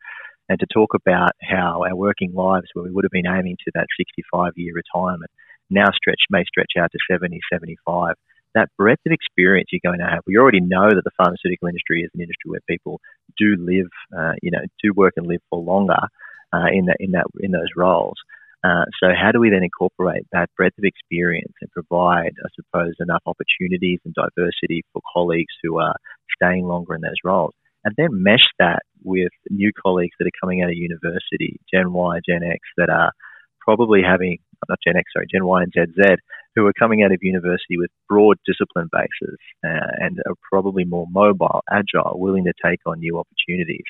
and 0.52 0.60
to 0.60 0.66
talk 0.66 0.90
about 0.94 1.32
how 1.40 1.82
our 1.82 1.96
working 1.96 2.34
lives, 2.34 2.66
where 2.74 2.84
we 2.84 2.90
would 2.90 3.04
have 3.04 3.10
been 3.10 3.26
aiming 3.26 3.56
to 3.64 3.72
that 3.74 3.86
65 3.96 4.52
year 4.56 4.74
retirement, 4.74 5.30
now 5.70 5.86
stretch 5.94 6.20
may 6.28 6.44
stretch 6.44 6.72
out 6.78 6.90
to 6.92 6.98
70, 7.10 7.40
75. 7.50 8.16
That 8.54 8.68
breadth 8.76 9.00
of 9.06 9.12
experience 9.12 9.70
you're 9.72 9.80
going 9.82 10.04
to 10.04 10.10
have. 10.10 10.20
We 10.26 10.36
already 10.36 10.60
know 10.60 10.90
that 10.90 11.04
the 11.04 11.16
pharmaceutical 11.16 11.68
industry 11.68 12.02
is 12.02 12.10
an 12.12 12.20
industry 12.20 12.50
where 12.50 12.60
people 12.68 13.00
do 13.38 13.56
live, 13.58 13.88
uh, 14.14 14.34
you 14.42 14.50
know, 14.50 14.60
do 14.82 14.92
work 14.94 15.14
and 15.16 15.26
live 15.26 15.40
for 15.48 15.58
longer 15.58 16.04
uh, 16.52 16.68
in 16.70 16.84
that 16.84 16.96
in 17.00 17.12
that 17.12 17.24
in 17.40 17.50
those 17.50 17.72
roles. 17.74 18.16
Uh, 18.62 18.84
so 19.02 19.08
how 19.18 19.32
do 19.32 19.40
we 19.40 19.48
then 19.48 19.64
incorporate 19.64 20.26
that 20.32 20.50
breadth 20.54 20.76
of 20.78 20.84
experience 20.84 21.54
and 21.62 21.70
provide, 21.72 22.34
I 22.44 22.48
suppose, 22.54 22.92
enough 23.00 23.22
opportunities 23.24 24.00
and 24.04 24.14
diversity 24.14 24.84
for 24.92 25.00
colleagues 25.14 25.54
who 25.62 25.78
are 25.80 25.96
staying 26.36 26.66
longer 26.66 26.94
in 26.94 27.00
those 27.00 27.24
roles? 27.24 27.54
And 27.84 27.94
then 27.96 28.22
mesh 28.22 28.46
that 28.58 28.82
with 29.02 29.32
new 29.50 29.72
colleagues 29.72 30.14
that 30.18 30.26
are 30.26 30.40
coming 30.40 30.62
out 30.62 30.70
of 30.70 30.76
university, 30.76 31.60
Gen 31.72 31.92
Y, 31.92 32.20
Gen 32.28 32.42
X, 32.42 32.60
that 32.76 32.90
are 32.90 33.12
probably 33.60 34.02
having, 34.02 34.38
not 34.68 34.78
Gen 34.86 34.96
X, 34.96 35.10
sorry, 35.12 35.26
Gen 35.32 35.44
Y 35.44 35.62
and 35.62 35.72
Gen 35.72 35.92
Z, 35.94 36.16
who 36.54 36.66
are 36.66 36.72
coming 36.78 37.02
out 37.02 37.12
of 37.12 37.18
university 37.22 37.76
with 37.76 37.90
broad 38.08 38.36
discipline 38.46 38.88
bases 38.92 39.38
uh, 39.64 39.90
and 39.98 40.18
are 40.26 40.34
probably 40.50 40.84
more 40.84 41.06
mobile, 41.10 41.62
agile, 41.70 42.18
willing 42.18 42.44
to 42.44 42.52
take 42.64 42.80
on 42.86 43.00
new 43.00 43.18
opportunities, 43.18 43.84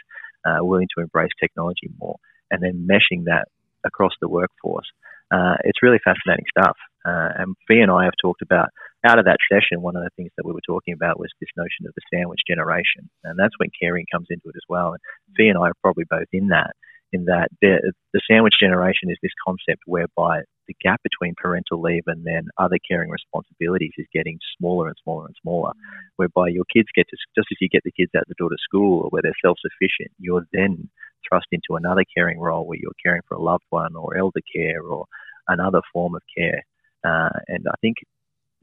uh, 0.46 0.64
willing 0.64 0.88
to 0.96 1.02
embrace 1.02 1.30
technology 1.40 1.90
more, 2.00 2.16
and 2.50 2.62
then 2.62 2.86
meshing 2.88 3.24
that 3.24 3.48
across 3.84 4.12
the 4.20 4.28
workforce. 4.28 4.86
Uh, 5.34 5.56
it's 5.64 5.82
really 5.82 5.98
fascinating 6.04 6.44
stuff. 6.56 6.76
Uh, 7.04 7.30
and 7.38 7.56
Fee 7.66 7.80
and 7.80 7.90
I 7.90 8.04
have 8.04 8.14
talked 8.20 8.42
about, 8.42 8.68
out 9.04 9.18
of 9.18 9.24
that 9.24 9.38
session, 9.50 9.82
one 9.82 9.96
of 9.96 10.02
the 10.02 10.10
things 10.16 10.30
that 10.36 10.46
we 10.46 10.52
were 10.52 10.66
talking 10.66 10.94
about 10.94 11.18
was 11.18 11.30
this 11.40 11.50
notion 11.56 11.86
of 11.86 11.94
the 11.94 12.02
sandwich 12.12 12.40
generation. 12.46 13.10
And 13.24 13.38
that's 13.38 13.58
when 13.58 13.70
caring 13.80 14.06
comes 14.12 14.28
into 14.30 14.48
it 14.48 14.56
as 14.56 14.66
well. 14.68 14.92
And 14.92 15.00
Fee 15.36 15.48
and 15.48 15.58
I 15.58 15.68
are 15.68 15.82
probably 15.82 16.04
both 16.08 16.28
in 16.32 16.48
that, 16.48 16.72
in 17.12 17.24
that 17.26 17.48
the, 17.60 17.92
the 18.12 18.20
sandwich 18.30 18.54
generation 18.60 19.10
is 19.10 19.18
this 19.22 19.34
concept 19.44 19.82
whereby 19.86 20.42
the 20.68 20.74
gap 20.80 21.00
between 21.02 21.34
parental 21.36 21.80
leave 21.80 22.04
and 22.06 22.24
then 22.24 22.46
other 22.58 22.78
caring 22.88 23.10
responsibilities 23.10 23.92
is 23.98 24.06
getting 24.12 24.38
smaller 24.56 24.86
and 24.86 24.96
smaller 25.02 25.26
and 25.26 25.36
smaller, 25.42 25.72
whereby 26.16 26.48
your 26.48 26.64
kids 26.72 26.88
get 26.94 27.06
to, 27.08 27.16
just 27.36 27.48
as 27.50 27.58
you 27.60 27.68
get 27.68 27.82
the 27.84 27.92
kids 27.92 28.12
out 28.16 28.24
the 28.28 28.34
door 28.38 28.50
to 28.50 28.56
school 28.62 29.02
or 29.02 29.10
where 29.10 29.22
they're 29.22 29.32
self 29.44 29.58
sufficient, 29.60 30.10
you're 30.18 30.46
then 30.52 30.88
thrust 31.28 31.46
into 31.52 31.74
another 31.76 32.04
caring 32.16 32.38
role 32.38 32.66
where 32.66 32.78
you're 32.80 32.92
caring 33.02 33.22
for 33.28 33.34
a 33.34 33.42
loved 33.42 33.64
one 33.70 33.94
or 33.96 34.16
elder 34.16 34.40
care 34.54 34.82
or 34.82 35.06
another 35.48 35.80
form 35.92 36.14
of 36.14 36.22
care. 36.36 36.64
Uh, 37.04 37.30
and 37.48 37.66
I 37.68 37.74
think 37.80 37.96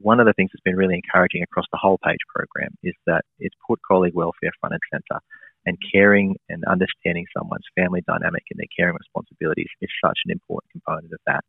one 0.00 0.18
of 0.18 0.26
the 0.26 0.32
things 0.32 0.50
that's 0.52 0.64
been 0.64 0.76
really 0.76 0.96
encouraging 0.96 1.42
across 1.42 1.66
the 1.70 1.78
whole 1.80 1.98
PAIG 2.02 2.18
program 2.34 2.72
is 2.82 2.94
that 3.06 3.22
it's 3.38 3.54
put 3.66 3.80
colleague 3.86 4.14
welfare 4.14 4.50
front 4.60 4.74
and 4.74 4.82
centre. 4.90 5.20
And 5.66 5.76
caring 5.92 6.36
and 6.48 6.64
understanding 6.64 7.26
someone's 7.36 7.68
family 7.76 8.00
dynamic 8.08 8.44
and 8.50 8.58
their 8.58 8.72
caring 8.74 8.96
responsibilities 8.96 9.68
is 9.82 9.90
such 10.02 10.18
an 10.24 10.32
important 10.32 10.72
component 10.72 11.12
of 11.12 11.20
that. 11.26 11.44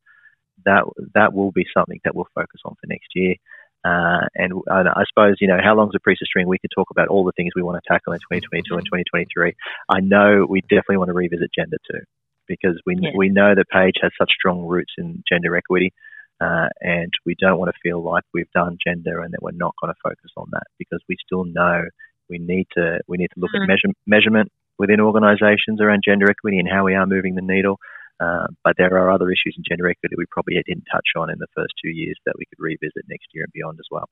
That 0.66 0.84
that 1.16 1.34
will 1.34 1.54
be 1.54 1.66
something 1.74 2.00
that 2.04 2.14
we'll 2.14 2.28
focus 2.36 2.60
on 2.66 2.76
for 2.76 2.88
next 2.88 3.08
year. 3.16 3.36
Uh, 3.84 4.28
and 4.36 4.54
I 4.70 5.04
suppose, 5.10 5.38
you 5.40 5.48
know, 5.48 5.58
how 5.64 5.76
long's 5.76 5.96
a 5.96 6.00
piece 6.00 6.20
of 6.22 6.28
string? 6.28 6.48
We 6.48 6.60
could 6.60 6.76
talk 6.76 6.90
about 6.92 7.08
all 7.08 7.24
the 7.24 7.32
things 7.36 7.54
we 7.56 7.64
want 7.64 7.82
to 7.82 7.88
tackle 7.88 8.14
in 8.14 8.20
2022 8.20 8.76
and 8.76 8.86
2023. 8.86 9.56
I 9.90 10.02
know 10.02 10.46
we 10.48 10.62
definitely 10.62 10.98
want 10.98 11.10
to 11.10 11.14
revisit 11.14 11.50
gender 11.58 11.78
too, 11.90 12.02
because 12.48 12.80
we, 12.86 12.98
yeah. 13.02 13.12
we 13.16 13.30
know 13.30 13.56
that 13.56 13.70
PAIG 13.70 13.94
has 14.04 14.12
such 14.20 14.30
strong 14.38 14.68
roots 14.68 14.94
in 14.98 15.24
gender 15.28 15.56
equity. 15.56 15.94
Uh, 16.42 16.70
and 16.80 17.14
we 17.24 17.36
don't 17.40 17.60
want 17.60 17.70
to 17.70 17.80
feel 17.84 18.02
like 18.02 18.24
we've 18.34 18.52
done 18.52 18.78
gender 18.86 19.22
and 19.22 19.32
that 19.32 19.44
we're 19.44 19.52
not 19.52 19.76
going 19.80 19.94
to 19.94 20.00
focus 20.04 20.32
on 20.36 20.48
that 20.52 20.64
because 20.80 21.00
we 21.08 21.16
still 21.24 21.46
know 21.46 21.84
we 22.30 22.40
need 22.40 22.66
to 22.76 23.00
we 23.08 23.18
need 23.18 23.28
to 23.28 23.40
look 23.40 23.52
mm-hmm. 23.52 23.64
at 23.64 23.68
measure, 23.68 23.94
measurement 24.08 24.52
within 24.80 25.00
organisations 25.00 25.80
around 25.80 26.02
gender 26.04 26.26
equity 26.32 26.58
and 26.58 26.68
how 26.68 26.84
we 26.84 26.96
are 26.96 27.06
moving 27.06 27.36
the 27.36 27.42
needle. 27.42 27.78
Uh, 28.20 28.48
but 28.64 28.74
there 28.78 28.98
are 28.98 29.12
other 29.12 29.30
issues 29.30 29.56
in 29.58 29.64
gender 29.68 29.88
equity 29.88 30.16
we 30.18 30.26
probably 30.32 30.56
didn't 30.66 30.86
touch 30.92 31.10
on 31.16 31.30
in 31.30 31.38
the 31.38 31.48
first 31.56 31.74
two 31.84 31.90
years 31.90 32.18
that 32.26 32.34
we 32.38 32.46
could 32.46 32.60
revisit 32.60 33.04
next 33.08 33.28
year 33.34 33.44
and 33.44 33.54
beyond 33.54 33.78
as 33.80 33.88
well. 33.92 34.10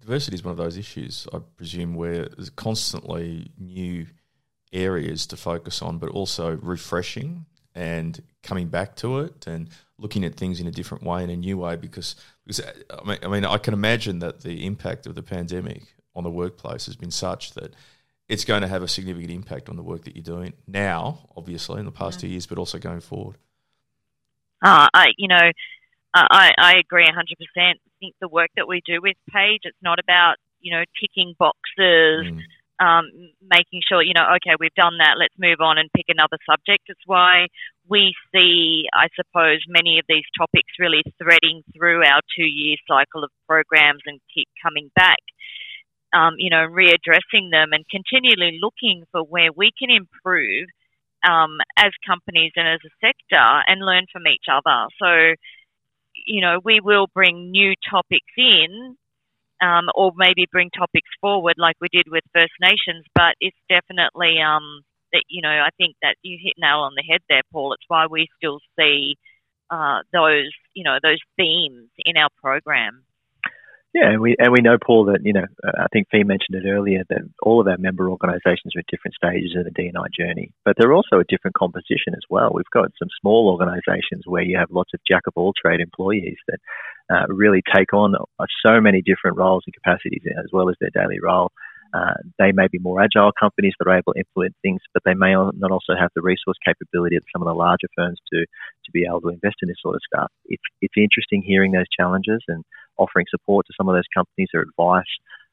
Diversity 0.00 0.34
is 0.34 0.44
one 0.44 0.52
of 0.52 0.58
those 0.58 0.76
issues, 0.76 1.28
I 1.32 1.38
presume, 1.56 1.94
where 1.94 2.26
there's 2.26 2.50
constantly 2.50 3.52
new 3.56 4.06
areas 4.72 5.26
to 5.26 5.36
focus 5.36 5.80
on, 5.80 5.98
but 5.98 6.10
also 6.10 6.56
refreshing 6.56 7.46
and 7.74 8.22
coming 8.42 8.68
back 8.68 8.96
to 8.96 9.20
it 9.20 9.46
and 9.46 9.68
looking 9.98 10.24
at 10.24 10.34
things 10.34 10.60
in 10.60 10.66
a 10.66 10.70
different 10.70 11.04
way, 11.04 11.22
in 11.24 11.30
a 11.30 11.36
new 11.36 11.58
way. 11.58 11.76
Because, 11.76 12.16
because 12.46 12.60
I 12.90 13.04
mean, 13.04 13.18
I 13.22 13.28
mean, 13.28 13.44
I 13.44 13.58
can 13.58 13.74
imagine 13.74 14.18
that 14.20 14.42
the 14.42 14.66
impact 14.66 15.06
of 15.06 15.14
the 15.14 15.22
pandemic 15.22 15.82
on 16.14 16.24
the 16.24 16.30
workplace 16.30 16.86
has 16.86 16.96
been 16.96 17.10
such 17.10 17.52
that 17.54 17.74
it's 18.28 18.44
going 18.44 18.62
to 18.62 18.68
have 18.68 18.82
a 18.82 18.88
significant 18.88 19.30
impact 19.30 19.68
on 19.68 19.76
the 19.76 19.82
work 19.82 20.04
that 20.04 20.16
you're 20.16 20.22
doing 20.22 20.52
now, 20.66 21.28
obviously, 21.36 21.78
in 21.78 21.86
the 21.86 21.92
past 21.92 22.20
two 22.20 22.28
years, 22.28 22.46
but 22.46 22.58
also 22.58 22.78
going 22.78 23.00
forward. 23.00 23.36
Uh, 24.62 24.88
I, 24.94 25.08
you 25.18 25.28
know, 25.28 25.50
I, 26.14 26.52
I 26.56 26.74
agree 26.78 27.06
100%. 27.06 27.12
I 27.56 27.74
think 28.00 28.14
the 28.20 28.28
work 28.28 28.50
that 28.56 28.68
we 28.68 28.80
do 28.84 29.00
with 29.02 29.16
PAIG, 29.30 29.60
it's 29.64 29.76
not 29.82 29.98
about, 29.98 30.36
you 30.60 30.72
know, 30.72 30.84
ticking 31.00 31.34
boxes, 31.38 32.26
mm. 32.26 32.40
Um, 32.82 33.06
making 33.40 33.80
sure, 33.86 34.02
you 34.02 34.14
know, 34.14 34.26
okay, 34.36 34.56
we've 34.58 34.74
done 34.74 34.98
that, 34.98 35.14
let's 35.18 35.34
move 35.38 35.60
on 35.60 35.78
and 35.78 35.88
pick 35.94 36.06
another 36.08 36.38
subject. 36.48 36.82
It's 36.88 37.06
why 37.06 37.46
we 37.88 38.12
see, 38.34 38.86
I 38.92 39.06
suppose, 39.14 39.60
many 39.68 39.98
of 39.98 40.04
these 40.08 40.26
topics 40.36 40.72
really 40.80 41.02
threading 41.22 41.62
through 41.76 42.02
our 42.02 42.20
two 42.36 42.48
year 42.48 42.76
cycle 42.88 43.22
of 43.22 43.30
programs 43.46 44.02
and 44.06 44.18
keep 44.34 44.48
coming 44.62 44.90
back 44.96 45.22
um, 46.12 46.34
you 46.38 46.50
know, 46.50 46.68
readdressing 46.68 47.50
them 47.50 47.72
and 47.72 47.84
continually 47.88 48.58
looking 48.60 49.04
for 49.10 49.22
where 49.22 49.50
we 49.54 49.70
can 49.78 49.90
improve 49.90 50.68
um, 51.28 51.58
as 51.78 51.92
companies 52.06 52.52
and 52.56 52.68
as 52.68 52.80
a 52.84 52.92
sector 53.00 53.62
and 53.66 53.84
learn 53.84 54.06
from 54.12 54.26
each 54.26 54.46
other. 54.50 54.88
So, 55.00 55.34
you 56.26 56.40
know, 56.40 56.60
we 56.62 56.80
will 56.80 57.06
bring 57.14 57.50
new 57.50 57.72
topics 57.88 58.32
in 58.36 58.96
um, 59.62 59.86
or 59.94 60.12
maybe 60.16 60.46
bring 60.50 60.70
topics 60.70 61.08
forward 61.20 61.54
like 61.56 61.76
we 61.80 61.88
did 61.92 62.06
with 62.10 62.24
First 62.34 62.52
Nations, 62.60 63.06
but 63.14 63.34
it's 63.40 63.56
definitely 63.68 64.36
um, 64.42 64.82
that, 65.12 65.22
you 65.28 65.40
know, 65.40 65.48
I 65.48 65.70
think 65.78 65.94
that 66.02 66.16
you 66.22 66.36
hit 66.42 66.54
nail 66.58 66.80
on 66.80 66.94
the 66.96 67.04
head 67.08 67.20
there, 67.28 67.42
Paul. 67.52 67.72
It's 67.72 67.84
why 67.86 68.06
we 68.10 68.26
still 68.36 68.58
see 68.78 69.16
uh, 69.70 70.00
those, 70.12 70.50
you 70.74 70.84
know, 70.84 70.98
those 71.02 71.20
themes 71.36 71.88
in 71.98 72.16
our 72.16 72.28
program. 72.42 73.04
Yeah, 73.94 74.08
and 74.08 74.22
we 74.22 74.34
and 74.38 74.52
we 74.52 74.62
know, 74.62 74.78
Paul, 74.80 75.04
that 75.06 75.20
you 75.22 75.34
know 75.34 75.44
I 75.64 75.86
think 75.92 76.08
Fee 76.10 76.24
mentioned 76.24 76.56
it 76.56 76.66
earlier 76.66 77.04
that 77.10 77.28
all 77.42 77.60
of 77.60 77.68
our 77.68 77.76
member 77.76 78.08
organisations 78.08 78.72
are 78.74 78.80
at 78.80 78.86
different 78.90 79.14
stages 79.14 79.54
of 79.54 79.64
the 79.64 79.70
D&I 79.70 79.92
journey, 80.18 80.52
but 80.64 80.76
they're 80.78 80.94
also 80.94 81.20
a 81.20 81.28
different 81.28 81.56
composition 81.56 82.14
as 82.16 82.24
well. 82.30 82.52
We've 82.54 82.64
got 82.72 82.90
some 82.98 83.08
small 83.20 83.50
organisations 83.50 84.24
where 84.24 84.42
you 84.42 84.56
have 84.56 84.70
lots 84.70 84.92
of 84.94 85.00
jack 85.06 85.22
of 85.26 85.34
all 85.36 85.52
trade 85.52 85.80
employees 85.80 86.38
that 86.48 86.58
uh, 87.12 87.26
really 87.28 87.60
take 87.74 87.92
on 87.92 88.14
so 88.64 88.80
many 88.80 89.02
different 89.02 89.36
roles 89.36 89.64
and 89.66 89.74
capacities 89.74 90.22
as 90.38 90.48
well 90.52 90.70
as 90.70 90.76
their 90.80 90.90
daily 90.94 91.20
role. 91.22 91.52
Uh, 91.92 92.14
they 92.38 92.52
may 92.52 92.68
be 92.72 92.78
more 92.78 93.02
agile 93.02 93.32
companies 93.38 93.74
that 93.78 93.86
are 93.86 93.98
able 93.98 94.14
to 94.14 94.20
implement 94.20 94.56
things, 94.62 94.80
but 94.94 95.02
they 95.04 95.12
may 95.12 95.34
not 95.34 95.70
also 95.70 95.92
have 95.98 96.08
the 96.14 96.22
resource 96.22 96.56
capability 96.64 97.16
of 97.16 97.22
some 97.30 97.42
of 97.42 97.46
the 97.46 97.54
larger 97.54 97.88
firms 97.94 98.18
to 98.32 98.40
to 98.40 98.90
be 98.92 99.04
able 99.04 99.20
to 99.20 99.28
invest 99.28 99.56
in 99.60 99.68
this 99.68 99.76
sort 99.82 99.96
of 99.96 100.00
stuff. 100.08 100.32
It's 100.46 100.62
it's 100.80 100.94
interesting 100.96 101.42
hearing 101.42 101.72
those 101.72 101.92
challenges 101.94 102.40
and 102.48 102.64
offering 102.98 103.26
support 103.30 103.66
to 103.66 103.72
some 103.76 103.88
of 103.88 103.94
those 103.94 104.08
companies 104.14 104.48
or 104.54 104.62
advice 104.62 105.04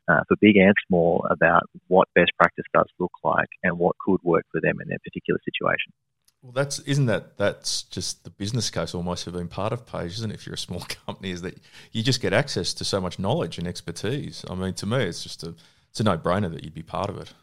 uh, 0.09 0.21
for 0.27 0.35
big 0.41 0.57
and 0.57 0.73
small 0.87 1.25
about 1.29 1.63
what 1.87 2.07
best 2.15 2.31
practice 2.37 2.65
does 2.73 2.87
look 2.99 3.11
like 3.23 3.49
and 3.63 3.77
what 3.77 3.95
could 4.03 4.19
work 4.23 4.45
for 4.51 4.59
them 4.61 4.79
in 4.81 4.87
their 4.87 4.97
particular 5.03 5.39
situation. 5.45 5.93
Well, 6.41 6.53
that's 6.53 6.79
isn't 6.79 7.07
that 7.07 7.37
that's 7.37 7.83
just 7.83 8.23
the 8.23 8.29
business 8.29 8.69
case 8.69 8.95
almost 8.95 9.27
of 9.27 9.33
being 9.33 9.49
part 9.49 9.73
of 9.73 9.85
PAIG, 9.85 10.11
isn't 10.11 10.31
it? 10.31 10.35
If 10.35 10.45
you're 10.45 10.55
a 10.55 10.57
small 10.57 10.79
company, 11.05 11.31
is 11.31 11.41
that 11.41 11.59
you 11.91 12.01
just 12.01 12.21
get 12.21 12.33
access 12.33 12.73
to 12.75 12.85
so 12.85 13.01
much 13.01 13.19
knowledge 13.19 13.57
and 13.57 13.67
expertise. 13.67 14.45
I 14.49 14.55
mean, 14.55 14.73
to 14.75 14.85
me, 14.85 15.03
it's 15.03 15.21
just 15.21 15.43
a 15.43 15.53
it's 15.89 15.99
a 15.99 16.03
no 16.03 16.17
brainer 16.17 16.51
that 16.51 16.63
you'd 16.63 16.73
be 16.73 16.83
part 16.83 17.09
of 17.09 17.17
it. 17.17 17.33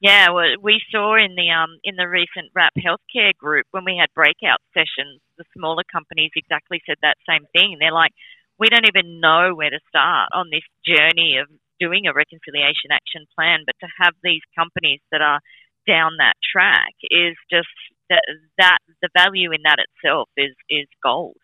Yeah, 0.00 0.30
well, 0.30 0.60
we 0.60 0.80
saw 0.92 1.16
in 1.16 1.34
the 1.36 1.50
um 1.50 1.78
in 1.82 1.96
the 1.96 2.08
recent 2.08 2.52
RAP 2.54 2.72
healthcare 2.76 3.32
group 3.36 3.66
when 3.70 3.84
we 3.84 3.96
had 3.98 4.12
breakout 4.14 4.60
sessions, 4.74 5.20
the 5.38 5.44
smaller 5.56 5.84
companies 5.90 6.32
exactly 6.36 6.82
said 6.86 6.96
that 7.02 7.16
same 7.28 7.46
thing. 7.52 7.78
They're 7.80 7.92
like, 7.92 8.12
we 8.58 8.68
don't 8.68 8.86
even 8.86 9.20
know 9.20 9.54
where 9.54 9.70
to 9.70 9.80
start 9.88 10.28
on 10.32 10.50
this 10.50 10.64
journey 10.84 11.38
of 11.40 11.48
doing 11.80 12.06
a 12.06 12.12
reconciliation 12.12 12.92
action 12.92 13.26
plan, 13.34 13.60
but 13.66 13.76
to 13.80 13.88
have 14.00 14.14
these 14.22 14.42
companies 14.56 15.00
that 15.12 15.20
are 15.20 15.40
down 15.86 16.12
that 16.18 16.34
track 16.52 16.94
is 17.10 17.36
just 17.50 17.68
that, 18.10 18.22
that 18.58 18.78
the 19.02 19.08
value 19.16 19.52
in 19.52 19.60
that 19.64 19.78
itself 19.78 20.28
is, 20.36 20.54
is 20.68 20.86
gold. 21.02 21.36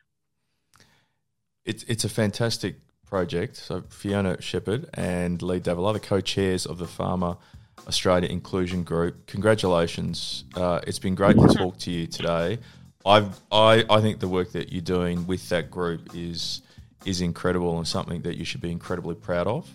It's, 1.64 1.84
it's 1.84 2.04
a 2.04 2.08
fantastic 2.08 2.76
project. 3.06 3.56
So 3.56 3.82
Fiona 3.88 4.40
Sheppard 4.40 4.88
and 4.94 5.40
Lee 5.42 5.60
Davelaar, 5.60 5.92
the 5.92 6.00
co-chairs 6.00 6.66
of 6.66 6.78
the 6.78 6.86
Pharma 6.86 7.38
Australia 7.86 8.28
Inclusion 8.28 8.84
Group. 8.84 9.26
Congratulations! 9.26 10.44
Uh, 10.54 10.80
it's 10.86 10.98
been 10.98 11.14
great 11.14 11.36
to 11.36 11.48
talk 11.48 11.78
to 11.78 11.90
you 11.90 12.06
today. 12.06 12.58
I've, 13.04 13.40
I 13.50 13.84
I 13.90 14.00
think 14.00 14.20
the 14.20 14.28
work 14.28 14.52
that 14.52 14.72
you're 14.72 14.80
doing 14.80 15.26
with 15.26 15.48
that 15.48 15.70
group 15.70 16.14
is 16.14 16.62
is 17.04 17.20
incredible 17.20 17.78
and 17.78 17.86
something 17.86 18.22
that 18.22 18.36
you 18.36 18.44
should 18.44 18.60
be 18.60 18.70
incredibly 18.70 19.14
proud 19.14 19.46
of, 19.46 19.68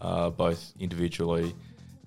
uh, 0.00 0.30
both 0.30 0.72
individually 0.78 1.54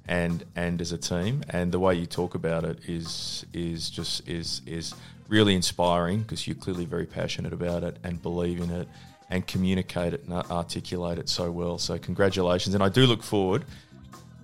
and 0.08 0.44
and 0.56 0.82
as 0.82 0.92
a 0.92 0.98
team. 0.98 1.44
And 1.50 1.72
the 1.72 1.80
way 1.80 1.96
you 1.96 2.06
talk 2.06 2.36
about 2.36 2.64
it 2.64 2.80
is 2.88 3.46
is 3.54 3.90
just 3.90 4.28
is 4.28 4.62
is 4.66 4.94
really 5.28 5.56
inspiring 5.56 6.22
because 6.22 6.48
you're 6.48 6.56
clearly 6.56 6.86
very 6.86 7.06
passionate 7.06 7.54
about 7.54 7.84
it 7.84 7.98
and 8.04 8.22
believe 8.22 8.62
in 8.62 8.72
it 8.72 8.88
and 9.30 9.46
communicate 9.46 10.14
it 10.14 10.24
and 10.24 10.34
articulate 10.34 11.18
it 11.18 11.28
so 11.28 11.52
well. 11.52 11.78
So 11.78 11.98
congratulations, 11.98 12.76
and 12.76 12.84
I 12.84 12.90
do 12.90 13.06
look 13.06 13.24
forward 13.24 13.66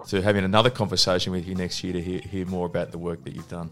to 0.07 0.21
having 0.21 0.43
another 0.43 0.69
conversation 0.69 1.31
with 1.31 1.47
you 1.47 1.55
next 1.55 1.83
year 1.83 1.93
to 1.93 2.01
hear, 2.01 2.19
hear 2.19 2.45
more 2.45 2.65
about 2.65 2.91
the 2.91 2.97
work 2.97 3.23
that 3.23 3.35
you've 3.35 3.49
done. 3.49 3.69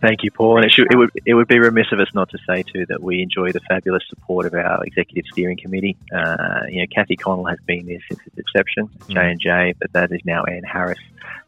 Thank 0.00 0.22
you, 0.22 0.30
Paul. 0.30 0.56
And 0.56 0.64
it, 0.64 0.70
should, 0.70 0.86
it, 0.92 0.96
would 0.96 1.10
it 1.26 1.34
would 1.34 1.48
be 1.48 1.58
remiss 1.58 1.90
of 1.90 1.98
us 1.98 2.08
not 2.14 2.30
to 2.30 2.38
say 2.46 2.62
too 2.62 2.86
that 2.86 3.02
we 3.02 3.20
enjoy 3.20 3.50
the 3.50 3.60
fabulous 3.68 4.04
support 4.08 4.46
of 4.46 4.54
our 4.54 4.84
executive 4.84 5.24
steering 5.32 5.56
committee. 5.56 5.96
Uh, 6.14 6.60
you 6.68 6.80
know, 6.80 6.86
Kathy 6.94 7.16
Connell 7.16 7.46
has 7.46 7.58
been 7.66 7.86
there 7.86 7.98
since 8.08 8.20
its 8.24 8.38
inception, 8.38 8.88
J 9.08 9.30
and 9.30 9.40
J, 9.40 9.74
but 9.80 9.92
that 9.94 10.12
is 10.12 10.20
now 10.24 10.44
Anne 10.44 10.62
Harris 10.62 11.00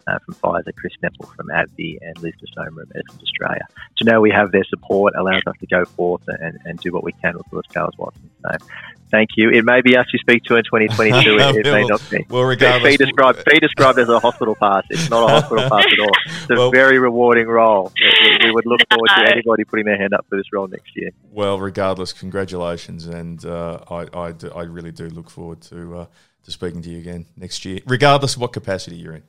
uh, 0.07 0.19
from 0.19 0.35
Pfizer, 0.35 0.75
Chris 0.75 0.93
Nepple 1.03 1.35
from 1.35 1.49
AbbVie, 1.49 1.99
and 2.01 2.21
Liz 2.23 2.35
de 2.41 2.47
Somer 2.55 2.83
of 2.83 2.95
Medicines 2.95 3.23
Australia. 3.23 3.67
To 3.99 4.05
know 4.05 4.21
we 4.21 4.31
have 4.31 4.53
their 4.53 4.65
support 4.65 5.15
allows 5.17 5.43
us 5.47 5.57
to 5.61 5.67
go 5.67 5.85
forth 5.85 6.23
and, 6.29 6.59
and 6.65 6.79
do 6.81 6.93
what 6.93 7.05
we 7.05 7.13
can 7.13 7.37
with 7.37 7.47
Willis 7.51 7.67
Towers 7.73 7.95
Watson. 7.99 8.31
So, 8.43 8.67
thank 9.11 9.31
you. 9.37 9.51
It 9.51 9.65
may 9.65 9.81
be 9.81 9.97
us 9.97 10.07
you 10.13 10.19
speak 10.19 10.45
to 10.45 10.57
in 10.57 10.65
2022. 10.65 11.39
it, 11.39 11.67
it 11.67 11.71
may 11.71 11.85
not 11.87 12.03
be. 12.11 12.25
Well, 12.29 12.45
regardless, 12.45 12.97
be 12.97 13.05
described, 13.05 13.45
be 13.45 13.59
described 13.59 13.99
as 13.99 14.09
a 14.09 14.19
hospital 14.19 14.55
pass. 14.55 14.85
It's 14.91 15.11
not 15.11 15.29
a 15.29 15.41
hospital 15.41 15.69
pass 15.69 15.85
at 15.87 16.01
all. 16.01 16.11
It's 16.41 16.51
a 16.51 16.55
well, 16.55 16.71
very 16.71 16.99
rewarding 16.99 17.47
role. 17.47 17.93
We, 18.01 18.39
we, 18.47 18.51
would 18.51 18.67
look 18.67 18.81
forward 18.91 19.09
to 19.17 19.31
anybody 19.31 19.65
putting 19.65 19.85
their 19.85 19.99
hand 19.99 20.15
up 20.15 20.27
for 20.29 20.37
this 20.37 20.47
role 20.53 20.67
next 20.67 20.97
year. 20.97 21.11
Well, 21.31 21.61
regardless, 21.61 22.13
congratulations, 22.13 23.07
and 23.07 23.45
uh, 23.45 23.79
I, 23.91 24.07
I, 24.13 24.35
I, 24.55 24.63
really 24.63 24.91
do 24.91 25.09
look 25.09 25.31
forward 25.31 25.61
to 25.63 25.99
uh, 25.99 26.07
to 26.45 26.51
speaking 26.51 26.83
to 26.83 26.91
you 26.91 26.99
again 26.99 27.27
next 27.37 27.65
year, 27.65 27.81
regardless 27.87 28.35
of 28.35 28.41
what 28.41 28.53
capacity 28.53 28.97
you're 28.97 29.15
in. 29.15 29.23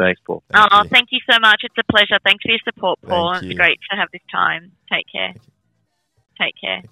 Thanks, 0.00 0.20
Paul. 0.26 0.42
Thank 0.50 0.68
oh, 0.72 0.82
you. 0.82 0.88
thank 0.88 1.08
you 1.12 1.18
so 1.30 1.38
much. 1.40 1.60
It's 1.62 1.74
a 1.76 1.92
pleasure. 1.92 2.18
Thanks 2.24 2.42
for 2.42 2.50
your 2.50 2.60
support, 2.64 2.98
Paul. 3.06 3.34
It's 3.34 3.54
great 3.54 3.78
to 3.90 3.96
have 3.96 4.08
this 4.12 4.22
time. 4.32 4.72
Take 4.90 5.04
care. 5.12 5.34
Take 6.40 6.54
care. 6.58 6.82